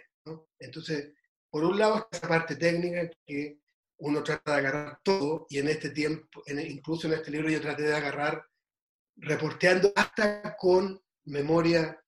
[0.58, 1.12] Entonces,
[1.50, 3.58] por un lado, esa parte técnica que
[3.98, 7.82] uno trata de agarrar todo, y en este tiempo, incluso en este libro yo traté
[7.82, 8.42] de agarrar
[9.20, 12.00] reporteando hasta con memoria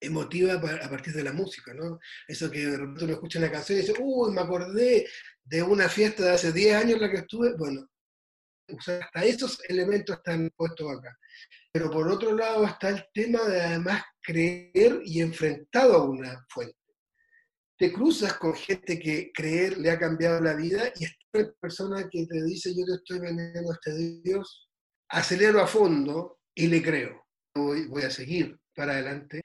[0.00, 1.98] emotiva a partir de la música, ¿no?
[2.28, 5.06] Eso que de repente uno escucha una canción y dice, uy, me acordé
[5.42, 7.88] de una fiesta de hace 10 años en la que estuve, bueno,
[8.68, 11.16] hasta esos elementos están puestos acá.
[11.72, 16.76] Pero por otro lado está el tema de además creer y enfrentado a una fuente.
[17.76, 22.24] Te cruzas con gente que creer le ha cambiado la vida y esta persona que
[22.26, 24.70] te dice yo te estoy vendiendo a este Dios,
[25.08, 27.26] acelero a fondo y le creo.
[27.54, 29.42] Voy, voy a seguir para adelante.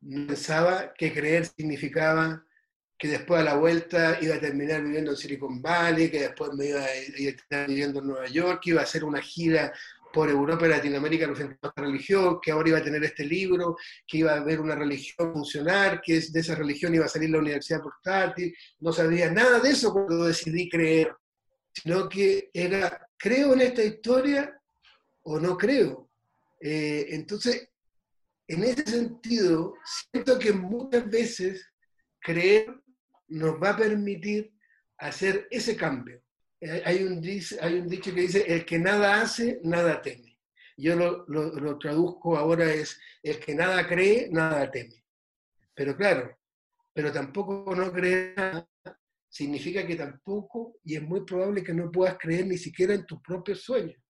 [0.00, 2.44] Pensaba que creer significaba
[2.98, 6.66] que después a la vuelta iba a terminar viviendo en Silicon Valley, que después me
[6.66, 9.72] iba a, ir, a estar viviendo en Nueva York, que iba a hacer una gira
[10.12, 13.76] por Europa y Latinoamérica esta religión, que ahora iba a tener este libro,
[14.06, 17.38] que iba a haber una religión funcionar, que de esa religión iba a salir la
[17.38, 21.14] universidad portátil, no sabía nada de eso cuando decidí creer,
[21.70, 24.58] sino que era, creo en esta historia
[25.22, 26.05] o no creo.
[26.60, 27.70] Eh, entonces,
[28.48, 29.74] en ese sentido,
[30.12, 31.66] siento que muchas veces
[32.20, 32.74] creer
[33.28, 34.52] nos va a permitir
[34.98, 36.22] hacer ese cambio.
[36.60, 40.38] Eh, hay un, dicho que dice, el que nada hace, nada teme.
[40.76, 45.04] Yo lo, traduzco ahora es, el que nada cree, nada teme.
[45.74, 46.38] Pero claro,
[46.92, 48.66] pero tampoco no creer
[49.28, 53.20] significa que tampoco, y es muy probable que no puedas creer ni siquiera en tus
[53.20, 54.00] propios sueños.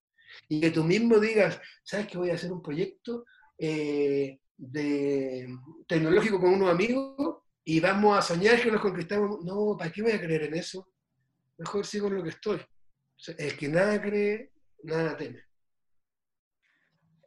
[0.49, 3.25] Y que tú mismo digas, ¿sabes que voy a hacer un proyecto
[3.59, 5.49] eh, de,
[5.87, 9.45] tecnológico con unos amigos y vamos a soñar que nos conquistamos?
[9.45, 10.89] No, ¿para qué voy a creer en eso?
[11.59, 12.61] mejor sigo en lo que estoy.
[13.39, 15.43] el que nada cree, nada teme.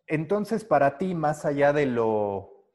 [0.08, 2.68] Entonces, para ti, más allá de lo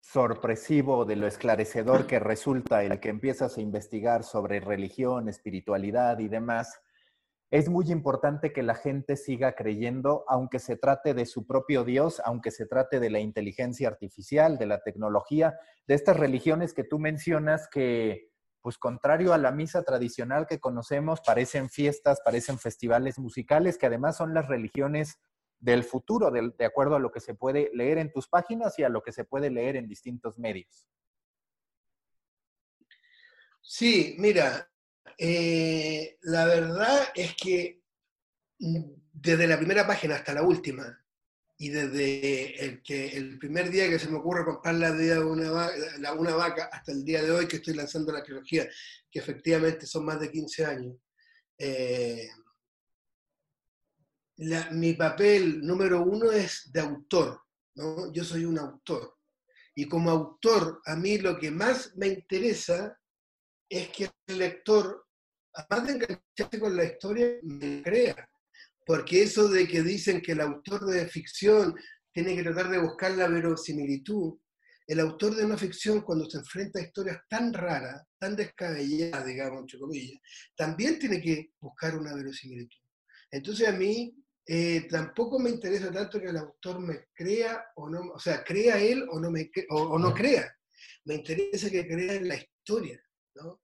[0.00, 6.28] sorpresivo, de lo esclarecedor que resulta el que empiezas a investigar sobre religión, espiritualidad y
[6.28, 6.81] demás,
[7.52, 12.22] es muy importante que la gente siga creyendo, aunque se trate de su propio Dios,
[12.24, 16.98] aunque se trate de la inteligencia artificial, de la tecnología, de estas religiones que tú
[16.98, 18.30] mencionas que
[18.62, 24.16] pues contrario a la misa tradicional que conocemos, parecen fiestas, parecen festivales musicales, que además
[24.16, 25.20] son las religiones
[25.58, 28.88] del futuro, de, acuerdo a lo que se puede leer en tus páginas y a
[28.88, 30.88] lo que se puede leer en distintos medios.
[33.60, 34.71] Sí, mira,
[35.18, 37.82] eh, la verdad es que
[38.58, 38.82] mm,
[39.12, 40.98] desde la primera página hasta la última,
[41.58, 45.70] y desde el, que, el primer día que se me ocurre comprar la, de una,
[45.98, 48.68] la, una vaca hasta el día de hoy que estoy lanzando la trilogía,
[49.10, 50.96] que efectivamente son más de 15 años,
[51.58, 52.28] eh,
[54.72, 57.40] mi papel número uno es de autor,
[57.76, 58.12] ¿no?
[58.12, 59.16] Yo soy un autor.
[59.74, 62.98] Y como autor, a mí lo que más me interesa
[63.78, 65.06] es que el lector,
[65.54, 68.28] además de engancharse con la historia, me crea
[68.86, 71.74] porque eso de que dicen que el autor de ficción
[72.12, 74.38] tiene que tratar de buscar la verosimilitud,
[74.86, 79.60] el autor de una ficción cuando se enfrenta a historias tan raras, tan descabelladas, digamos,
[79.60, 80.20] entre comillas,
[80.56, 82.78] también tiene que buscar una verosimilitud.
[83.30, 84.14] Entonces a mí
[84.46, 88.78] eh, tampoco me interesa tanto que el autor me crea o no, o sea, crea
[88.78, 90.54] él o no, me, o no crea.
[91.04, 93.00] Me interesa que crea en la historia,
[93.36, 93.61] ¿no?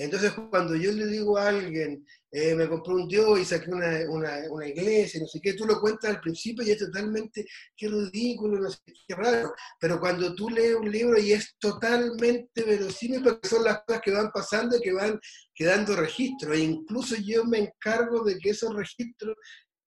[0.00, 3.98] Entonces, cuando yo le digo a alguien, eh, me compré un Dios y saqué una,
[4.08, 7.44] una, iglesia, no sé qué, tú lo cuentas al principio y es totalmente,
[7.76, 9.52] qué ridículo, no sé qué raro.
[9.80, 14.12] Pero cuando tú lees un libro y es totalmente verosímil, porque son las cosas que
[14.12, 15.18] van pasando y que van
[15.52, 16.56] quedando registros.
[16.56, 19.34] E incluso yo me encargo de que esos registros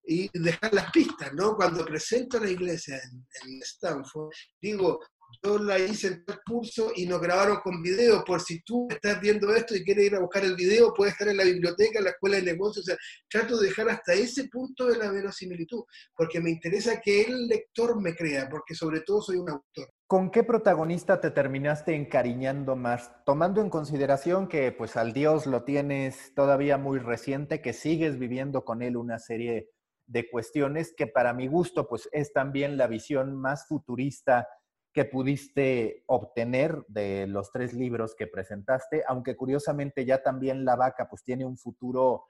[0.03, 1.55] y dejar las pistas, ¿no?
[1.55, 4.30] Cuando presento a la iglesia en Stanford,
[4.62, 4.99] digo,
[5.44, 9.20] yo la hice en el curso y nos grabaron con video, por si tú estás
[9.20, 12.06] viendo esto y quieres ir a buscar el video, puedes estar en la biblioteca, en
[12.06, 12.98] la escuela de negocios, o sea,
[13.30, 15.84] trato de dejar hasta ese punto de la verosimilitud,
[16.16, 19.90] porque me interesa que el lector me crea, porque sobre todo soy un autor.
[20.08, 23.12] ¿Con qué protagonista te terminaste encariñando más?
[23.26, 28.66] Tomando en consideración que pues al Dios lo tienes todavía muy reciente, que sigues viviendo
[28.66, 29.70] con él una serie
[30.08, 34.48] de cuestiones que para mi gusto pues es también la visión más futurista
[34.94, 41.08] que pudiste obtener de los tres libros que presentaste, aunque curiosamente ya también la vaca
[41.10, 42.26] pues tiene un futuro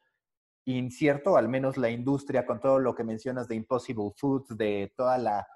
[0.66, 5.18] incierto, al menos la industria con todo lo que mencionas de Impossible Foods, de toda
[5.18, 5.48] la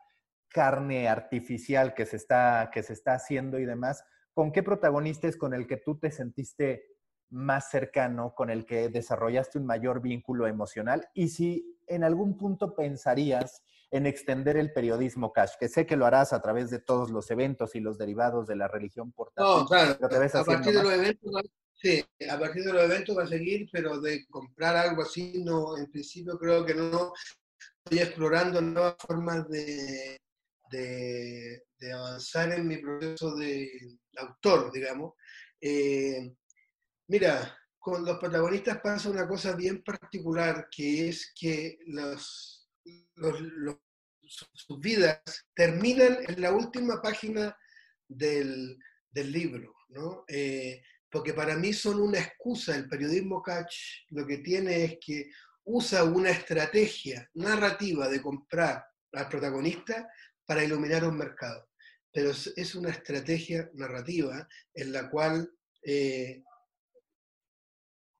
[0.47, 4.03] carne artificial que se está, que se está haciendo y demás,
[4.33, 6.85] ¿con qué protagonista es con el que tú te sentiste
[7.29, 11.07] más cercano, con el que desarrollaste un mayor vínculo emocional?
[11.13, 16.05] Y si en algún punto pensarías en extender el periodismo cash, que sé que lo
[16.05, 19.45] harás a través de todos los eventos y los derivados de la religión portátil.
[19.45, 21.31] No, claro, a partir de los eventos,
[21.75, 25.77] sí, a partir de los eventos va a seguir, pero de comprar algo así, no,
[25.77, 27.13] en principio creo que no.
[27.83, 30.17] Estoy explorando nuevas formas de,
[30.71, 31.61] de,
[31.93, 33.69] avanzar en mi proceso de
[34.17, 35.13] autor, digamos.
[35.61, 36.33] Eh,
[37.07, 42.54] mira, con los protagonistas pasa una cosa bien particular, que es que los
[44.27, 45.21] sus vidas
[45.55, 47.55] terminan en la última página
[48.07, 48.77] del,
[49.13, 50.25] libro, ¿no?
[50.27, 55.29] Eh, porque para mí son una excusa, el periodismo catch lo que tiene es que
[55.63, 60.09] usa una estrategia narrativa de comprar al protagonista
[60.45, 61.69] para iluminar un mercado.
[62.11, 65.49] Pero es una estrategia narrativa en la cual
[65.83, 66.43] eh,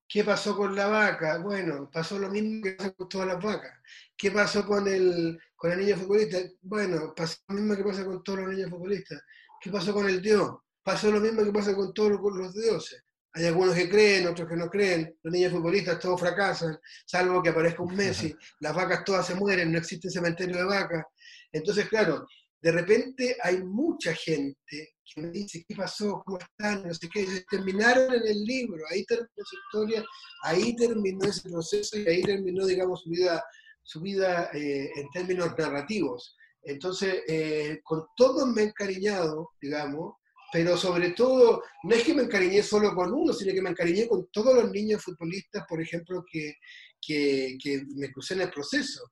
[0.08, 1.38] ¿Qué pasó con la vaca?
[1.38, 3.72] Bueno, pasó lo mismo que pasa con todas las vacas.
[4.16, 6.38] ¿Qué pasó con el, con el niño futbolista?
[6.62, 9.20] Bueno, pasó lo mismo que pasa con todos los niños futbolistas.
[9.60, 10.58] ¿Qué pasó con el Dios?
[10.82, 13.02] Pasó lo mismo que pasa con todos los dioses.
[13.32, 15.18] Hay algunos que creen, otros que no creen.
[15.22, 18.34] Los niños futbolistas todos fracasan, salvo que aparezca un Messi.
[18.60, 21.04] Las vacas todas se mueren, no existe cementerio de vacas.
[21.52, 22.26] Entonces, claro,
[22.62, 26.22] de repente hay mucha gente que me dice, ¿qué pasó?
[26.24, 26.86] ¿Cómo están?
[26.86, 27.26] No sé qué.
[27.48, 30.04] Terminaron en el libro, ahí terminó su historia,
[30.42, 33.44] ahí terminó ese proceso y ahí terminó, digamos, su vida,
[33.82, 36.36] su vida eh, en términos narrativos.
[36.62, 40.14] Entonces, eh, con todos me he encariñado, digamos,
[40.52, 44.08] pero sobre todo, no es que me encariñé solo con uno, sino que me encariñé
[44.08, 46.54] con todos los niños futbolistas, por ejemplo, que,
[47.00, 49.02] que, me crucé en el proceso.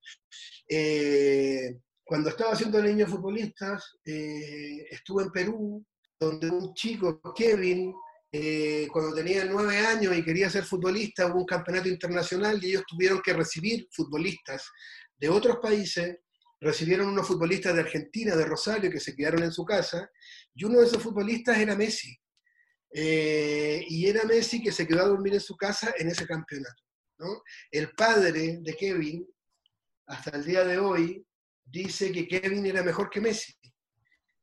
[0.68, 5.86] Eh, cuando estaba haciendo niños futbolistas, eh, estuve en Perú,
[6.20, 7.94] donde un chico, Kevin,
[8.30, 12.84] eh, cuando tenía nueve años y quería ser futbolista, hubo un campeonato internacional y ellos
[12.86, 14.68] tuvieron que recibir futbolistas
[15.16, 16.18] de otros países
[16.60, 20.10] recibieron unos futbolistas de Argentina, de Rosario, que se quedaron en su casa,
[20.54, 22.16] y uno de esos futbolistas era Messi.
[22.90, 26.82] Eh, y era Messi que se quedó a dormir en su casa en ese campeonato.
[27.70, 29.26] El padre de Kevin,
[30.06, 31.24] hasta el día de hoy,
[31.64, 33.54] dice que Kevin era mejor que Messi.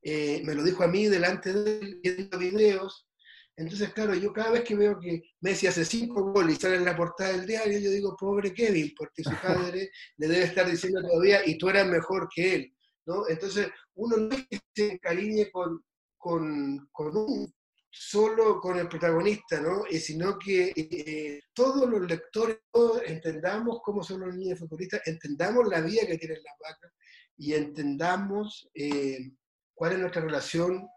[0.03, 3.07] Eh, me lo dijo a mí delante de él, viendo videos,
[3.61, 6.85] entonces, claro, yo cada vez que veo que Messi hace cinco goles y sale en
[6.85, 11.01] la portada del diario, yo digo, pobre Kevin, porque su padre le debe estar diciendo
[11.01, 12.73] todavía, y tú eras mejor que él.
[13.05, 13.27] ¿no?
[13.27, 15.83] Entonces, uno no es que se encariñe con,
[16.17, 17.53] con, con un
[17.91, 19.85] solo con el protagonista, ¿no?
[19.89, 22.59] Eh, sino que eh, todos los lectores
[23.05, 26.91] entendamos cómo son los niños futbolistas, entendamos la vida que tienen las vacas
[27.37, 29.31] y entendamos eh,
[29.73, 30.87] cuál es nuestra relación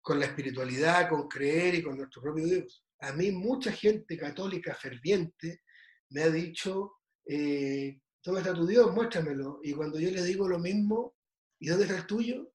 [0.00, 2.84] con la espiritualidad, con creer y con nuestro propio Dios.
[3.00, 5.62] A mí mucha gente católica ferviente
[6.10, 6.92] me ha dicho,
[7.26, 8.92] eh, ¿dónde está tu Dios?
[8.94, 9.60] Muéstramelo.
[9.62, 11.14] Y cuando yo le digo lo mismo,
[11.58, 12.52] ¿y dónde está el tuyo?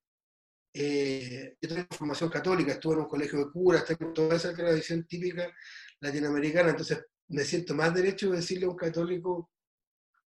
[0.74, 5.06] Eh, yo tengo formación católica, estuve en un colegio de curas, tengo toda esa tradición
[5.06, 5.52] típica
[6.00, 9.52] latinoamericana, entonces me siento más derecho de decirle a un católico,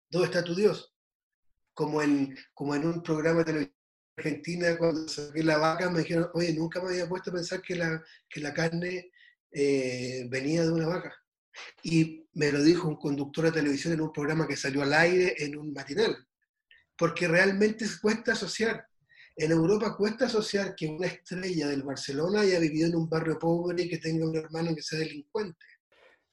[0.08, 0.94] ¿dónde está tu Dios?
[1.74, 3.76] Como en, como en un programa de televisión
[4.16, 7.76] Argentina, cuando saqué la vaca, me dijeron, oye, nunca me había puesto a pensar que
[7.76, 9.10] la, que la carne
[9.50, 11.14] eh, venía de una vaca.
[11.82, 15.34] Y me lo dijo un conductor de televisión en un programa que salió al aire
[15.38, 16.16] en un matinal.
[16.96, 18.86] Porque realmente cuesta asociar.
[19.38, 23.82] En Europa cuesta asociar que una estrella del Barcelona haya vivido en un barrio pobre
[23.82, 25.58] y que tenga un hermano que sea delincuente.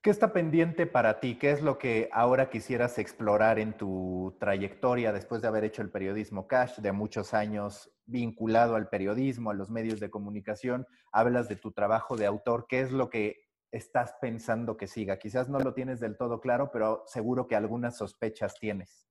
[0.01, 1.37] ¿Qué está pendiente para ti?
[1.37, 5.91] ¿Qué es lo que ahora quisieras explorar en tu trayectoria después de haber hecho el
[5.91, 10.87] periodismo Cash, de muchos años vinculado al periodismo, a los medios de comunicación?
[11.11, 12.67] Hablas de tu trabajo de autor.
[12.69, 15.19] ¿Qué es lo que estás pensando que siga?
[15.19, 19.09] Quizás no lo tienes del todo claro, pero seguro que algunas sospechas tienes.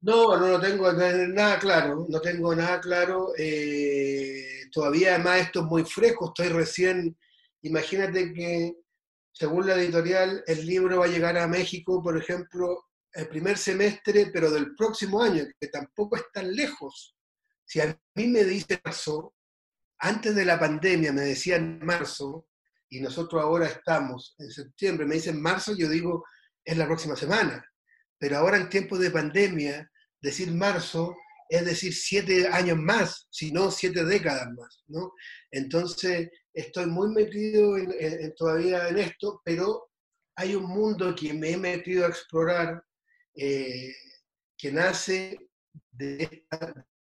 [0.00, 3.32] No, no lo tengo nada claro, no tengo nada claro.
[3.36, 7.16] Eh, todavía además esto es muy fresco, estoy recién,
[7.62, 8.74] imagínate que
[9.38, 14.30] según la editorial, el libro va a llegar a México, por ejemplo, el primer semestre,
[14.32, 17.14] pero del próximo año, que tampoco es tan lejos.
[17.66, 19.34] Si a mí me dice marzo,
[19.98, 22.48] antes de la pandemia me decían marzo,
[22.88, 26.24] y nosotros ahora estamos en septiembre, me dicen marzo, yo digo,
[26.64, 27.62] es la próxima semana.
[28.18, 29.90] Pero ahora en tiempos de pandemia,
[30.20, 31.16] decir marzo
[31.48, 34.82] es decir siete años más, si no siete décadas más.
[34.88, 35.12] ¿no?
[35.50, 39.90] Entonces, estoy muy metido en, todavía en esto, pero
[40.34, 42.82] hay un mundo que me he metido a explorar
[43.34, 43.94] eh,
[44.56, 45.38] que nace
[45.92, 46.46] de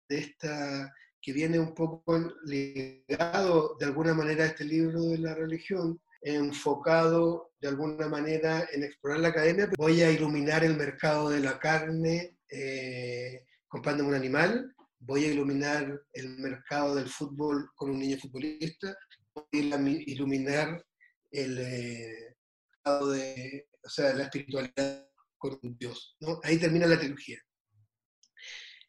[0.09, 6.01] esta, que viene un poco ligado de alguna manera a este libro de la religión,
[6.23, 9.69] enfocado de alguna manera en explorar la academia.
[9.77, 12.37] Voy a iluminar el mercado de la carne.
[12.49, 18.95] Eh, comprándome un animal, voy a iluminar el mercado del fútbol con un niño futbolista,
[19.35, 20.85] voy a iluminar
[21.31, 22.37] el eh,
[22.85, 25.09] de, o sea, la espiritualidad
[25.39, 26.17] con Dios.
[26.21, 26.39] ¿no?
[26.43, 27.39] Ahí termina la trilogía.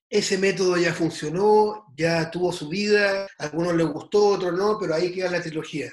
[0.09, 4.77] Ese método ya funcionó, ya tuvo su vida, a algunos les gustó, a otros no,
[4.77, 5.91] pero ahí queda la trilogía.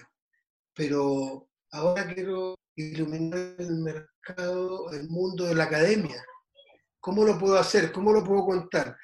[0.81, 6.25] Pero ahora quiero iluminar el mercado, el mundo de la academia,
[7.01, 7.93] ¿Cómo lo puedo hacer?
[7.93, 8.97] ¿Cómo lo puedo contar?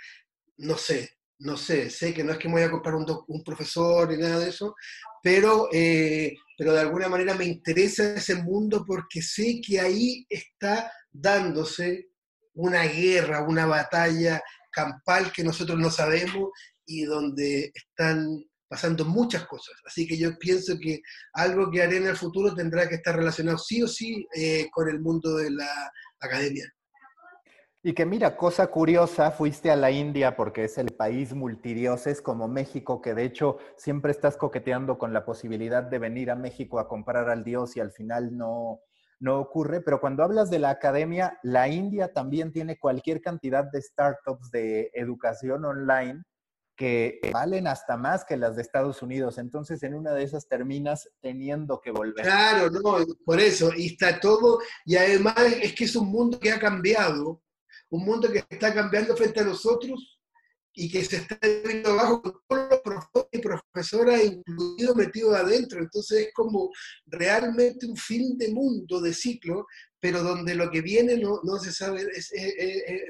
[0.56, 4.08] No sé, no sé, sé que no es que me voy a comprar un, profesor
[4.08, 4.74] ni nada de eso,
[5.22, 10.90] pero, eh, pero de alguna manera me interesa ese mundo porque sé que ahí está
[11.10, 12.08] dándose
[12.54, 16.50] una guerra, una batalla campal que nosotros no sabemos
[16.86, 19.74] y donde están pasando muchas cosas.
[19.86, 21.00] Así que yo pienso que
[21.32, 24.88] algo que haré en el futuro tendrá que estar relacionado sí o sí eh, con
[24.88, 26.64] el mundo de la academia.
[27.82, 32.48] Y que mira, cosa curiosa, fuiste a la India porque es el país multidioses como
[32.48, 36.88] México, que de hecho siempre estás coqueteando con la posibilidad de venir a México a
[36.88, 38.80] comprar al dios y al final no,
[39.20, 39.82] no ocurre.
[39.82, 44.90] Pero cuando hablas de la academia, la India también tiene cualquier cantidad de startups de
[44.92, 46.24] educación online
[46.76, 49.38] que valen hasta más que las de Estados Unidos.
[49.38, 52.24] Entonces, en una de esas terminas teniendo que volver.
[52.24, 53.70] Claro, no, por eso.
[53.74, 57.42] Y está todo, y además es que es un mundo que ha cambiado,
[57.90, 60.20] un mundo que está cambiando frente a nosotros
[60.78, 65.80] y que se está viendo abajo con todos los profesores y profesoras incluidos metidos adentro.
[65.80, 66.70] Entonces es como
[67.06, 69.66] realmente un fin de mundo, de ciclo,
[70.06, 72.06] pero donde lo que viene no, no se sabe,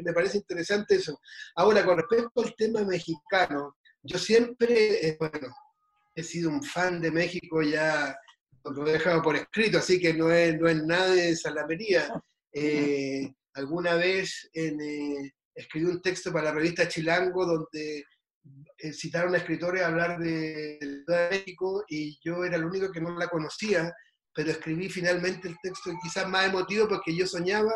[0.03, 1.20] me parece interesante eso.
[1.55, 5.55] Ahora, con respecto al tema mexicano, yo siempre, eh, bueno,
[6.14, 8.16] he sido un fan de México ya,
[8.64, 12.09] lo he dejado por escrito, así que no es, no es nada de salamería.
[12.59, 14.72] Eh, alguna vez eh,
[15.55, 18.03] escribí un texto para la revista Chilango donde
[18.94, 23.14] citaron a escritores a hablar de, de México y yo era el único que no
[23.18, 23.92] la conocía
[24.37, 27.72] pero escribí finalmente el texto quizás más emotivo porque yo soñaba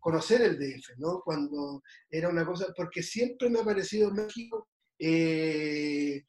[0.00, 1.20] conocer el DF, ¿no?
[1.24, 6.24] Cuando era una cosa, porque siempre me ha parecido México eh,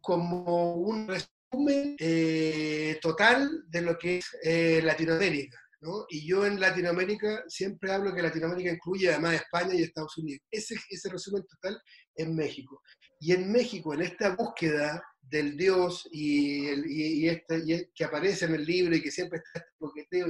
[0.00, 6.06] como un resumen eh, total de lo que es eh, Latinoamérica, ¿no?
[6.08, 10.42] Y yo en Latinoamérica siempre hablo que Latinoamérica incluye además España y Estados Unidos.
[10.50, 11.80] Ese, ese resumen total
[12.14, 12.82] es México.
[13.18, 18.54] Y en México, en esta búsqueda del Dios y, el, y, este, que aparece en
[18.54, 20.28] el libro y que siempre está este coqueteo,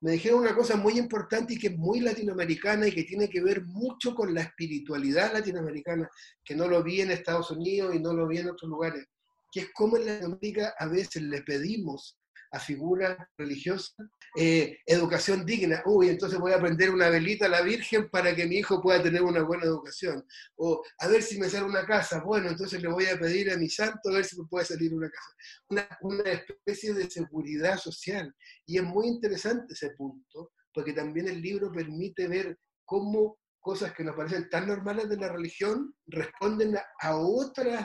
[0.00, 3.42] me dijeron una cosa muy importante y que es muy latinoamericana y que tiene que
[3.42, 6.08] ver mucho con la espiritualidad latinoamericana,
[6.44, 9.06] que no lo vi en Estados Unidos y no lo vi en otros lugares,
[9.52, 12.19] que es como en Latinoamérica a veces le pedimos
[12.52, 13.94] a figuras religiosas,
[14.36, 18.46] eh, educación digna, uy, entonces voy a prender una velita a la Virgen para que
[18.46, 20.24] mi hijo pueda tener una buena educación,
[20.56, 23.56] o a ver si me sale una casa, bueno, entonces le voy a pedir a
[23.56, 28.34] mi santo a ver si me puede salir una casa, una, especie de seguridad social,
[28.66, 34.04] y es muy interesante ese punto, porque también el libro permite ver cómo cosas que
[34.04, 37.78] nos parecen tan normales de la religión responden a, otros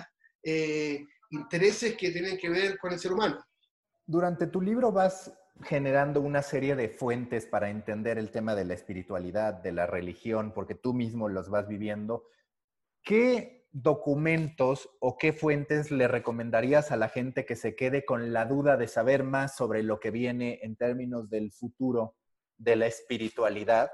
[0.43, 3.43] eh, intereses que tienen que ver con el ser humano.
[4.07, 5.33] Durante tu libro vas
[5.63, 10.51] generando una serie de fuentes para entender el tema de la espiritualidad, de la religión,
[10.53, 12.27] porque tú mismo los vas viviendo.
[13.01, 18.45] ¿Qué documentos o qué fuentes le recomendarías a la gente que se quede con la
[18.45, 22.15] duda de saber más sobre lo que viene en términos del futuro
[22.57, 23.89] de la espiritualidad,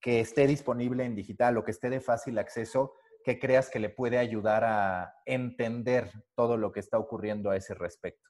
[0.00, 2.94] que esté disponible en digital o que esté de fácil acceso,
[3.24, 7.74] que creas que le puede ayudar a entender todo lo que está ocurriendo a ese
[7.74, 8.29] respecto?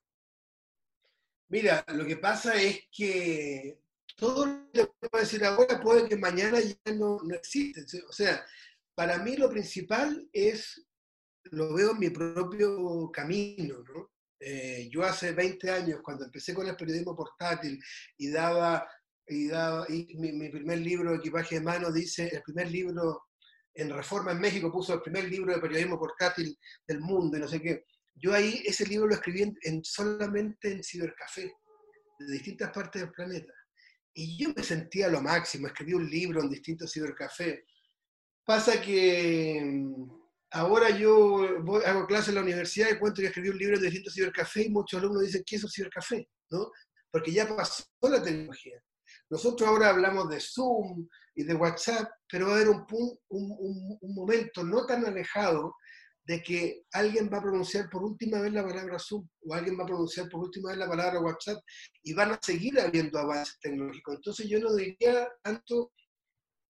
[1.51, 3.81] Mira, lo que pasa es que
[4.17, 7.85] todo lo que a decir ahora puede que mañana ya no, no existe.
[8.09, 8.47] O sea,
[8.95, 10.87] para mí lo principal es,
[11.51, 14.13] lo veo en mi propio camino, ¿no?
[14.39, 17.83] Eh, yo hace 20 años, cuando empecé con el periodismo portátil
[18.17, 18.89] y daba,
[19.27, 23.25] y daba y mi, mi, primer libro, Equipaje de Mano, dice, el primer libro
[23.75, 27.49] en Reforma en México puso el primer libro de periodismo portátil del mundo y no
[27.49, 27.87] sé qué.
[28.23, 31.53] Yo ahí ese libro lo escribí en, solamente en cibercafé,
[32.19, 33.53] de distintas partes del planeta.
[34.13, 37.65] Y yo me sentía lo máximo, escribí un libro en distintos cibercafés.
[38.45, 40.11] Pasa que mm,
[40.51, 43.83] ahora yo voy, hago clases en la universidad y cuento que escribí un libro en
[43.83, 46.29] distintos cibercafés y muchos alumnos dicen, ¿qué es un cibercafé?
[46.51, 46.71] ¿No?
[47.11, 48.83] Porque ya pasó la tecnología.
[49.31, 54.15] Nosotros ahora hablamos de Zoom y de WhatsApp, pero va a haber un, un, un
[54.15, 55.75] momento no tan alejado
[56.31, 59.83] de que alguien va a pronunciar por última vez la palabra Zoom o alguien va
[59.83, 61.61] a pronunciar por última vez la palabra WhatsApp
[62.05, 64.15] y van a seguir habiendo avances tecnológicos.
[64.15, 65.93] Entonces yo no diría tanto,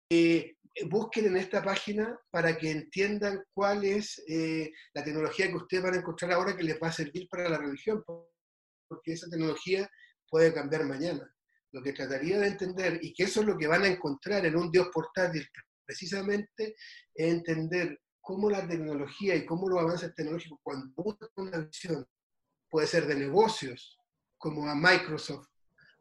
[0.09, 0.55] eh,
[0.87, 5.95] busquen en esta página para que entiendan cuál es eh, la tecnología que ustedes van
[5.95, 9.85] a encontrar ahora que les va a servir para la religión, porque esa tecnología
[10.29, 11.29] puede cambiar mañana.
[11.73, 14.55] Lo que trataría de entender, y que eso es lo que van a encontrar en
[14.55, 15.45] un Dios portátil,
[15.85, 16.77] precisamente,
[17.13, 17.99] es entender
[18.31, 20.93] cómo la tecnología y cómo los avances tecnológicos, cuando
[21.35, 22.07] una visión,
[22.69, 23.97] puede ser de negocios,
[24.37, 25.47] como a Microsoft,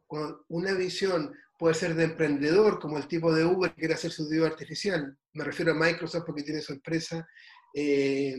[0.07, 4.11] cuando una visión puede ser de emprendedor, como el tipo de Uber que quiere hacer
[4.11, 5.13] su Dios artificial.
[5.33, 7.27] Me refiero a Microsoft porque tiene su empresa
[7.75, 8.33] eh,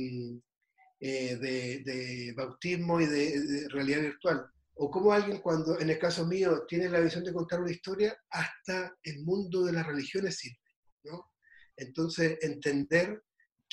[0.99, 4.47] eh, de, bautismo y de, realidad virtual.
[4.77, 8.17] O como alguien cuando, en el caso mío, tiene la visión de contar una historia,
[8.31, 10.57] hasta el mundo de las religiones sirve.
[11.05, 11.31] ¿no?
[11.77, 13.23] Entonces, entender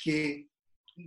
[0.02, 0.50] que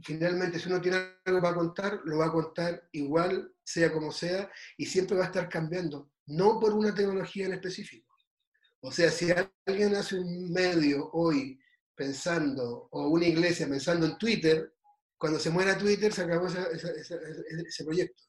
[0.03, 4.49] finalmente si uno tiene algo para contar, lo va a contar igual, sea como sea,
[4.77, 8.13] y siempre va a estar cambiando, no por una tecnología en específico.
[8.81, 9.31] O sea, si
[9.65, 11.59] alguien hace un medio hoy
[11.95, 14.73] pensando, o una iglesia pensando en Twitter,
[15.17, 18.23] cuando se muera Twitter se acabó ese proyecto.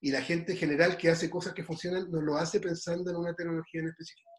[0.00, 3.16] Y la gente en general que hace cosas que funcionan no lo hace pensando en
[3.16, 4.30] una tecnología en específico.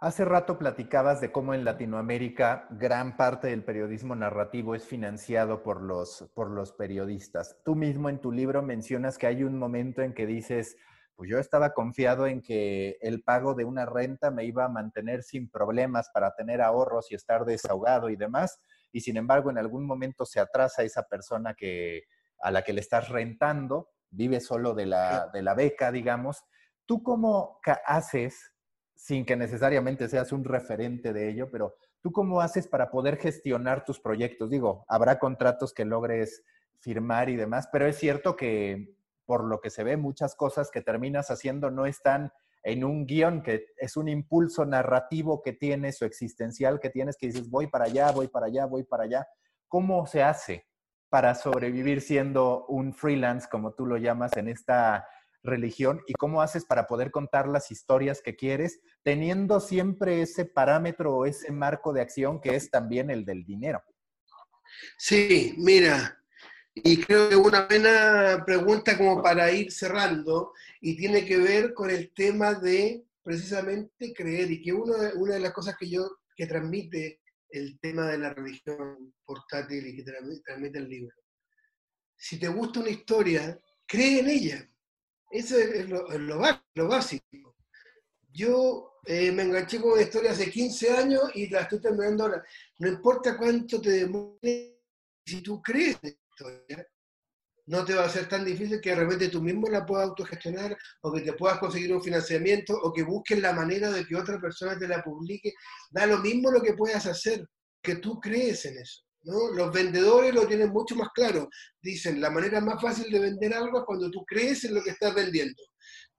[0.00, 5.82] Hace rato platicabas de cómo en Latinoamérica gran parte del periodismo narrativo es financiado por
[5.82, 7.56] los, por los periodistas.
[7.64, 10.76] Tú mismo en tu libro mencionas que hay un momento en que dices,
[11.16, 15.24] pues yo estaba confiado en que el pago de una renta me iba a mantener
[15.24, 18.60] sin problemas para tener ahorros y estar desahogado y demás,
[18.92, 22.04] y sin embargo en algún momento se atrasa esa persona que,
[22.40, 26.44] a la que le estás rentando, vive solo de la, de la beca, digamos.
[26.86, 28.52] ¿Tú cómo haces
[28.98, 33.84] sin que necesariamente seas un referente de ello, pero ¿tú cómo haces para poder gestionar
[33.84, 34.50] tus proyectos?
[34.50, 36.42] Digo, habrá contratos que logres
[36.80, 40.82] firmar y demás, pero es cierto que por lo que se ve, muchas cosas que
[40.82, 42.32] terminas haciendo no están
[42.64, 47.28] en un guion, que es un impulso narrativo que tienes o existencial que tienes, que
[47.28, 49.28] dices, voy para allá, voy para allá, voy para allá.
[49.68, 50.66] ¿Cómo se hace
[51.08, 55.06] para sobrevivir siendo un freelance, como tú lo llamas, en esta
[55.48, 61.16] religión y cómo haces para poder contar las historias que quieres, teniendo siempre ese parámetro
[61.16, 63.82] o ese marco de acción que es también el del dinero.
[64.96, 66.22] Sí, mira,
[66.74, 71.90] y creo que una buena pregunta como para ir cerrando y tiene que ver con
[71.90, 77.20] el tema de precisamente creer y que una de las cosas que yo, que transmite
[77.50, 81.16] el tema de la religión portátil y que transmite el libro.
[82.16, 84.70] Si te gusta una historia, cree en ella.
[85.30, 87.56] Eso es lo, básico.
[88.32, 92.44] Yo eh, me enganché con una historia hace 15 años y la estoy terminando ahora.
[92.78, 94.80] No importa cuánto te demore,
[95.24, 96.88] si tú crees en la historia,
[97.66, 100.76] no te va a ser tan difícil que de repente tú mismo la puedas autogestionar
[101.02, 104.40] o que te puedas conseguir un financiamiento o que busques la manera de que otra
[104.40, 105.52] persona te la publique.
[105.90, 107.46] Da lo mismo lo que puedas hacer,
[107.82, 109.07] que tú crees en eso.
[109.22, 111.48] Los vendedores lo tienen mucho más claro.
[111.82, 114.90] Dicen, la manera más fácil de vender algo es cuando tú crees en lo que
[114.90, 115.62] estás vendiendo.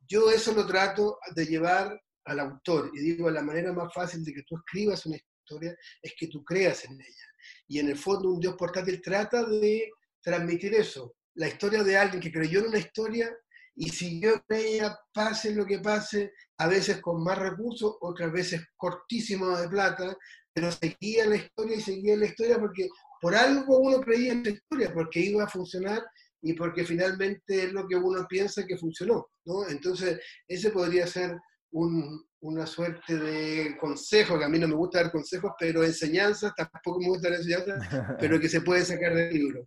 [0.08, 4.34] Yo eso lo trato de llevar al autor y digo, la manera más fácil de
[4.34, 7.28] que tú escribas una historia es que tú creas en ella.
[7.68, 9.90] Y en el fondo un Dios portátil trata de
[10.22, 13.34] transmitir eso, la historia de alguien que creyó en una historia
[13.76, 18.62] y siguió con ella, pase lo que pase, a veces con más recursos, otras veces
[18.76, 20.18] cortísimo de plata,
[20.60, 22.90] pero seguía la historia y seguía la historia porque
[23.22, 26.04] por algo uno creía en la historia, porque iba a funcionar
[26.42, 29.70] y porque finalmente es lo que uno piensa que funcionó, ¿no?
[29.70, 31.38] Entonces, ese podría ser
[31.72, 37.00] una suerte de consejo, que a mí no me gusta dar consejos, pero enseñanzas, tampoco
[37.00, 37.80] me gusta dar enseñanzas,
[38.20, 39.66] pero que se puede sacar del libro.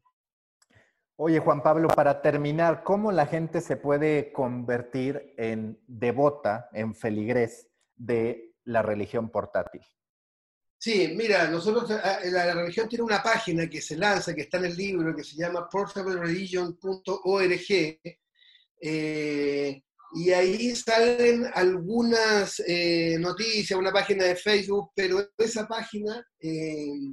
[1.16, 7.70] Oye, Juan Pablo, para terminar, ¿cómo la gente se puede convertir en devota, en feligres
[7.97, 9.80] de la religión portátil?
[10.82, 14.58] Sí, mira, nosotros, eh, eh, la, religión tiene una página que se lanza, que está
[14.58, 18.00] en el libro, que se llama portablereligion.org,
[18.80, 19.82] eh,
[20.14, 22.60] y ahí salen algunas
[23.20, 27.06] noticias, una página de Facebook, pero esa página, que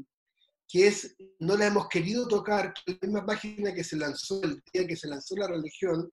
[0.74, 4.96] es, no la hemos querido tocar, la misma página que se lanzó el día que
[4.96, 6.12] se lanzó la religión,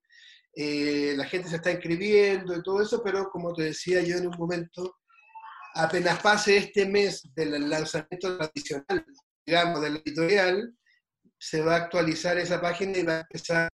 [0.54, 4.36] la gente se está inscribiendo y todo eso, pero como te decía yo en un
[4.38, 4.98] momento,
[5.77, 9.05] apenas pase este mes del lanzamiento tradicional,
[9.45, 10.74] digamos, de la editorial,
[11.39, 13.68] se va a actualizar esa página y va a empezar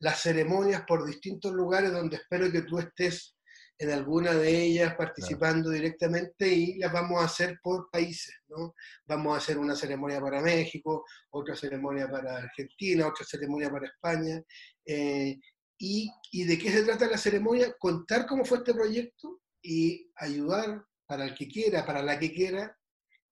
[0.00, 3.36] las ceremonias por distintos lugares donde espero que tú estés
[3.78, 8.74] en alguna de ellas participando directamente y las vamos a hacer por países, ¿no?
[9.06, 14.42] Vamos a hacer una ceremonia para México, otra ceremonia para Argentina, otra ceremonia para España.
[14.84, 15.38] Eh,
[15.78, 17.74] y, y, de qué se trata la ceremonia?
[17.78, 22.74] Contar cómo fue este proyecto y ayudar para el que quiera, para la que quiera,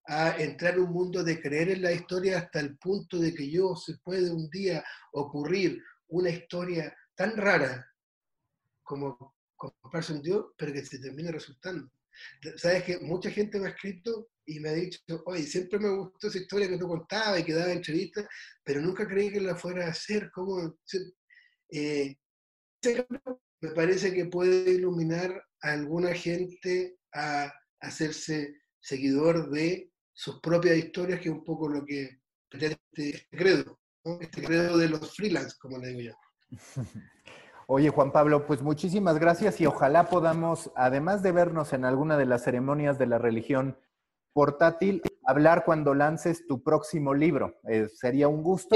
[0.05, 3.49] a entrar en un mundo de creer en la historia hasta el punto de que
[3.49, 7.83] yo se puede un día ocurrir una historia tan rara
[8.83, 11.91] como comprarse un Dios, pero que se termine resultando.
[12.55, 16.27] Sabes que mucha gente me ha escrito y me ha dicho, oye, siempre me gustó
[16.27, 18.27] esa historia que tú contabas y que daba entrevistas,
[18.63, 20.29] pero nunca creí que la fuera a hacer.
[20.29, 20.77] ¿Cómo?
[21.71, 22.15] Eh,
[23.59, 25.31] me parece que puede iluminar
[25.63, 27.51] a alguna gente a
[27.81, 33.79] hacerse seguidor de sus propias historias, que es un poco lo que pretende este credo,
[34.19, 36.57] este credo de los freelance, como le digo yo.
[37.67, 42.25] Oye, Juan Pablo, pues muchísimas gracias y ojalá podamos, además de vernos en alguna de
[42.25, 43.77] las ceremonias de la religión
[44.33, 47.59] portátil, hablar cuando lances tu próximo libro.
[47.69, 48.75] Eh, sería un gusto.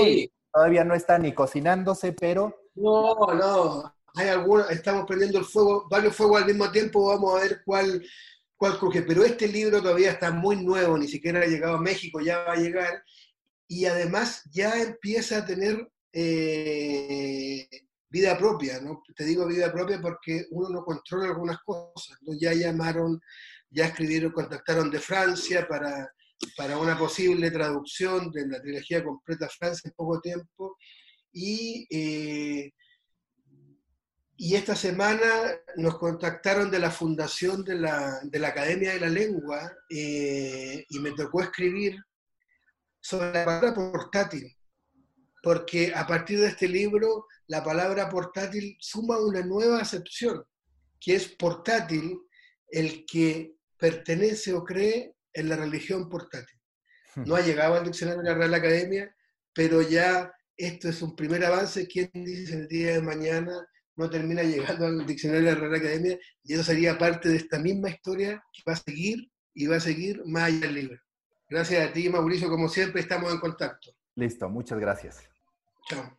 [0.54, 2.56] Todavía no está ni cocinándose, pero...
[2.76, 3.94] No, no.
[4.16, 8.02] Hay algunos, estamos prendiendo el fuego, varios fuegos al mismo tiempo, vamos a ver cuál,
[8.58, 9.02] cuál cruje.
[9.04, 12.54] Pero este libro todavía está muy nuevo, ni siquiera ha llegado a México, ya va
[12.54, 13.04] a llegar.
[13.68, 17.68] Y además ya empieza a tener eh,
[18.10, 19.02] vida propia, ¿no?
[19.16, 22.18] Te digo vida propia porque uno no controla algunas cosas.
[22.40, 23.20] Ya llamaron,
[23.70, 26.10] ya escribieron, contactaron de Francia para,
[26.56, 30.78] para una posible traducción de la trilogía completa Francia en poco tiempo.
[31.34, 32.72] Y, eh,
[34.38, 35.28] y esta semana
[35.78, 41.00] nos contactaron de la fundación de la, de la Academia de la Lengua eh, y
[41.00, 41.96] me tocó escribir
[43.00, 44.54] sobre la palabra portátil,
[45.42, 50.44] porque a partir de este libro la palabra portátil suma una nueva acepción,
[51.00, 52.20] que es portátil
[52.68, 56.60] el que pertenece o cree en la religión portátil.
[57.16, 59.16] No ha llegado al diccionario de la Academia,
[59.54, 61.88] pero ya esto es un primer avance.
[61.88, 63.66] ¿Quién dice el día de mañana
[63.96, 66.20] no termina llegando al diccionario de la Real Academia?
[66.44, 69.80] Y eso sería parte de esta misma historia que va a seguir y va a
[69.80, 71.00] seguir más allá del libro.
[71.50, 72.50] Gracias a ti, Mauricio.
[72.50, 73.92] Como siempre, estamos en contacto.
[74.16, 75.20] Listo, muchas gracias.
[75.88, 76.18] Chao.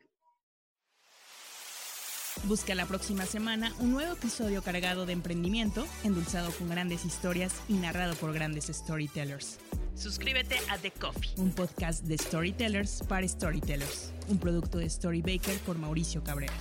[2.44, 7.74] Busca la próxima semana un nuevo episodio cargado de emprendimiento, endulzado con grandes historias y
[7.74, 9.58] narrado por grandes storytellers.
[9.96, 15.78] Suscríbete a The Coffee, un podcast de storytellers para storytellers, un producto de Storybaker por
[15.78, 16.52] Mauricio Cabrera.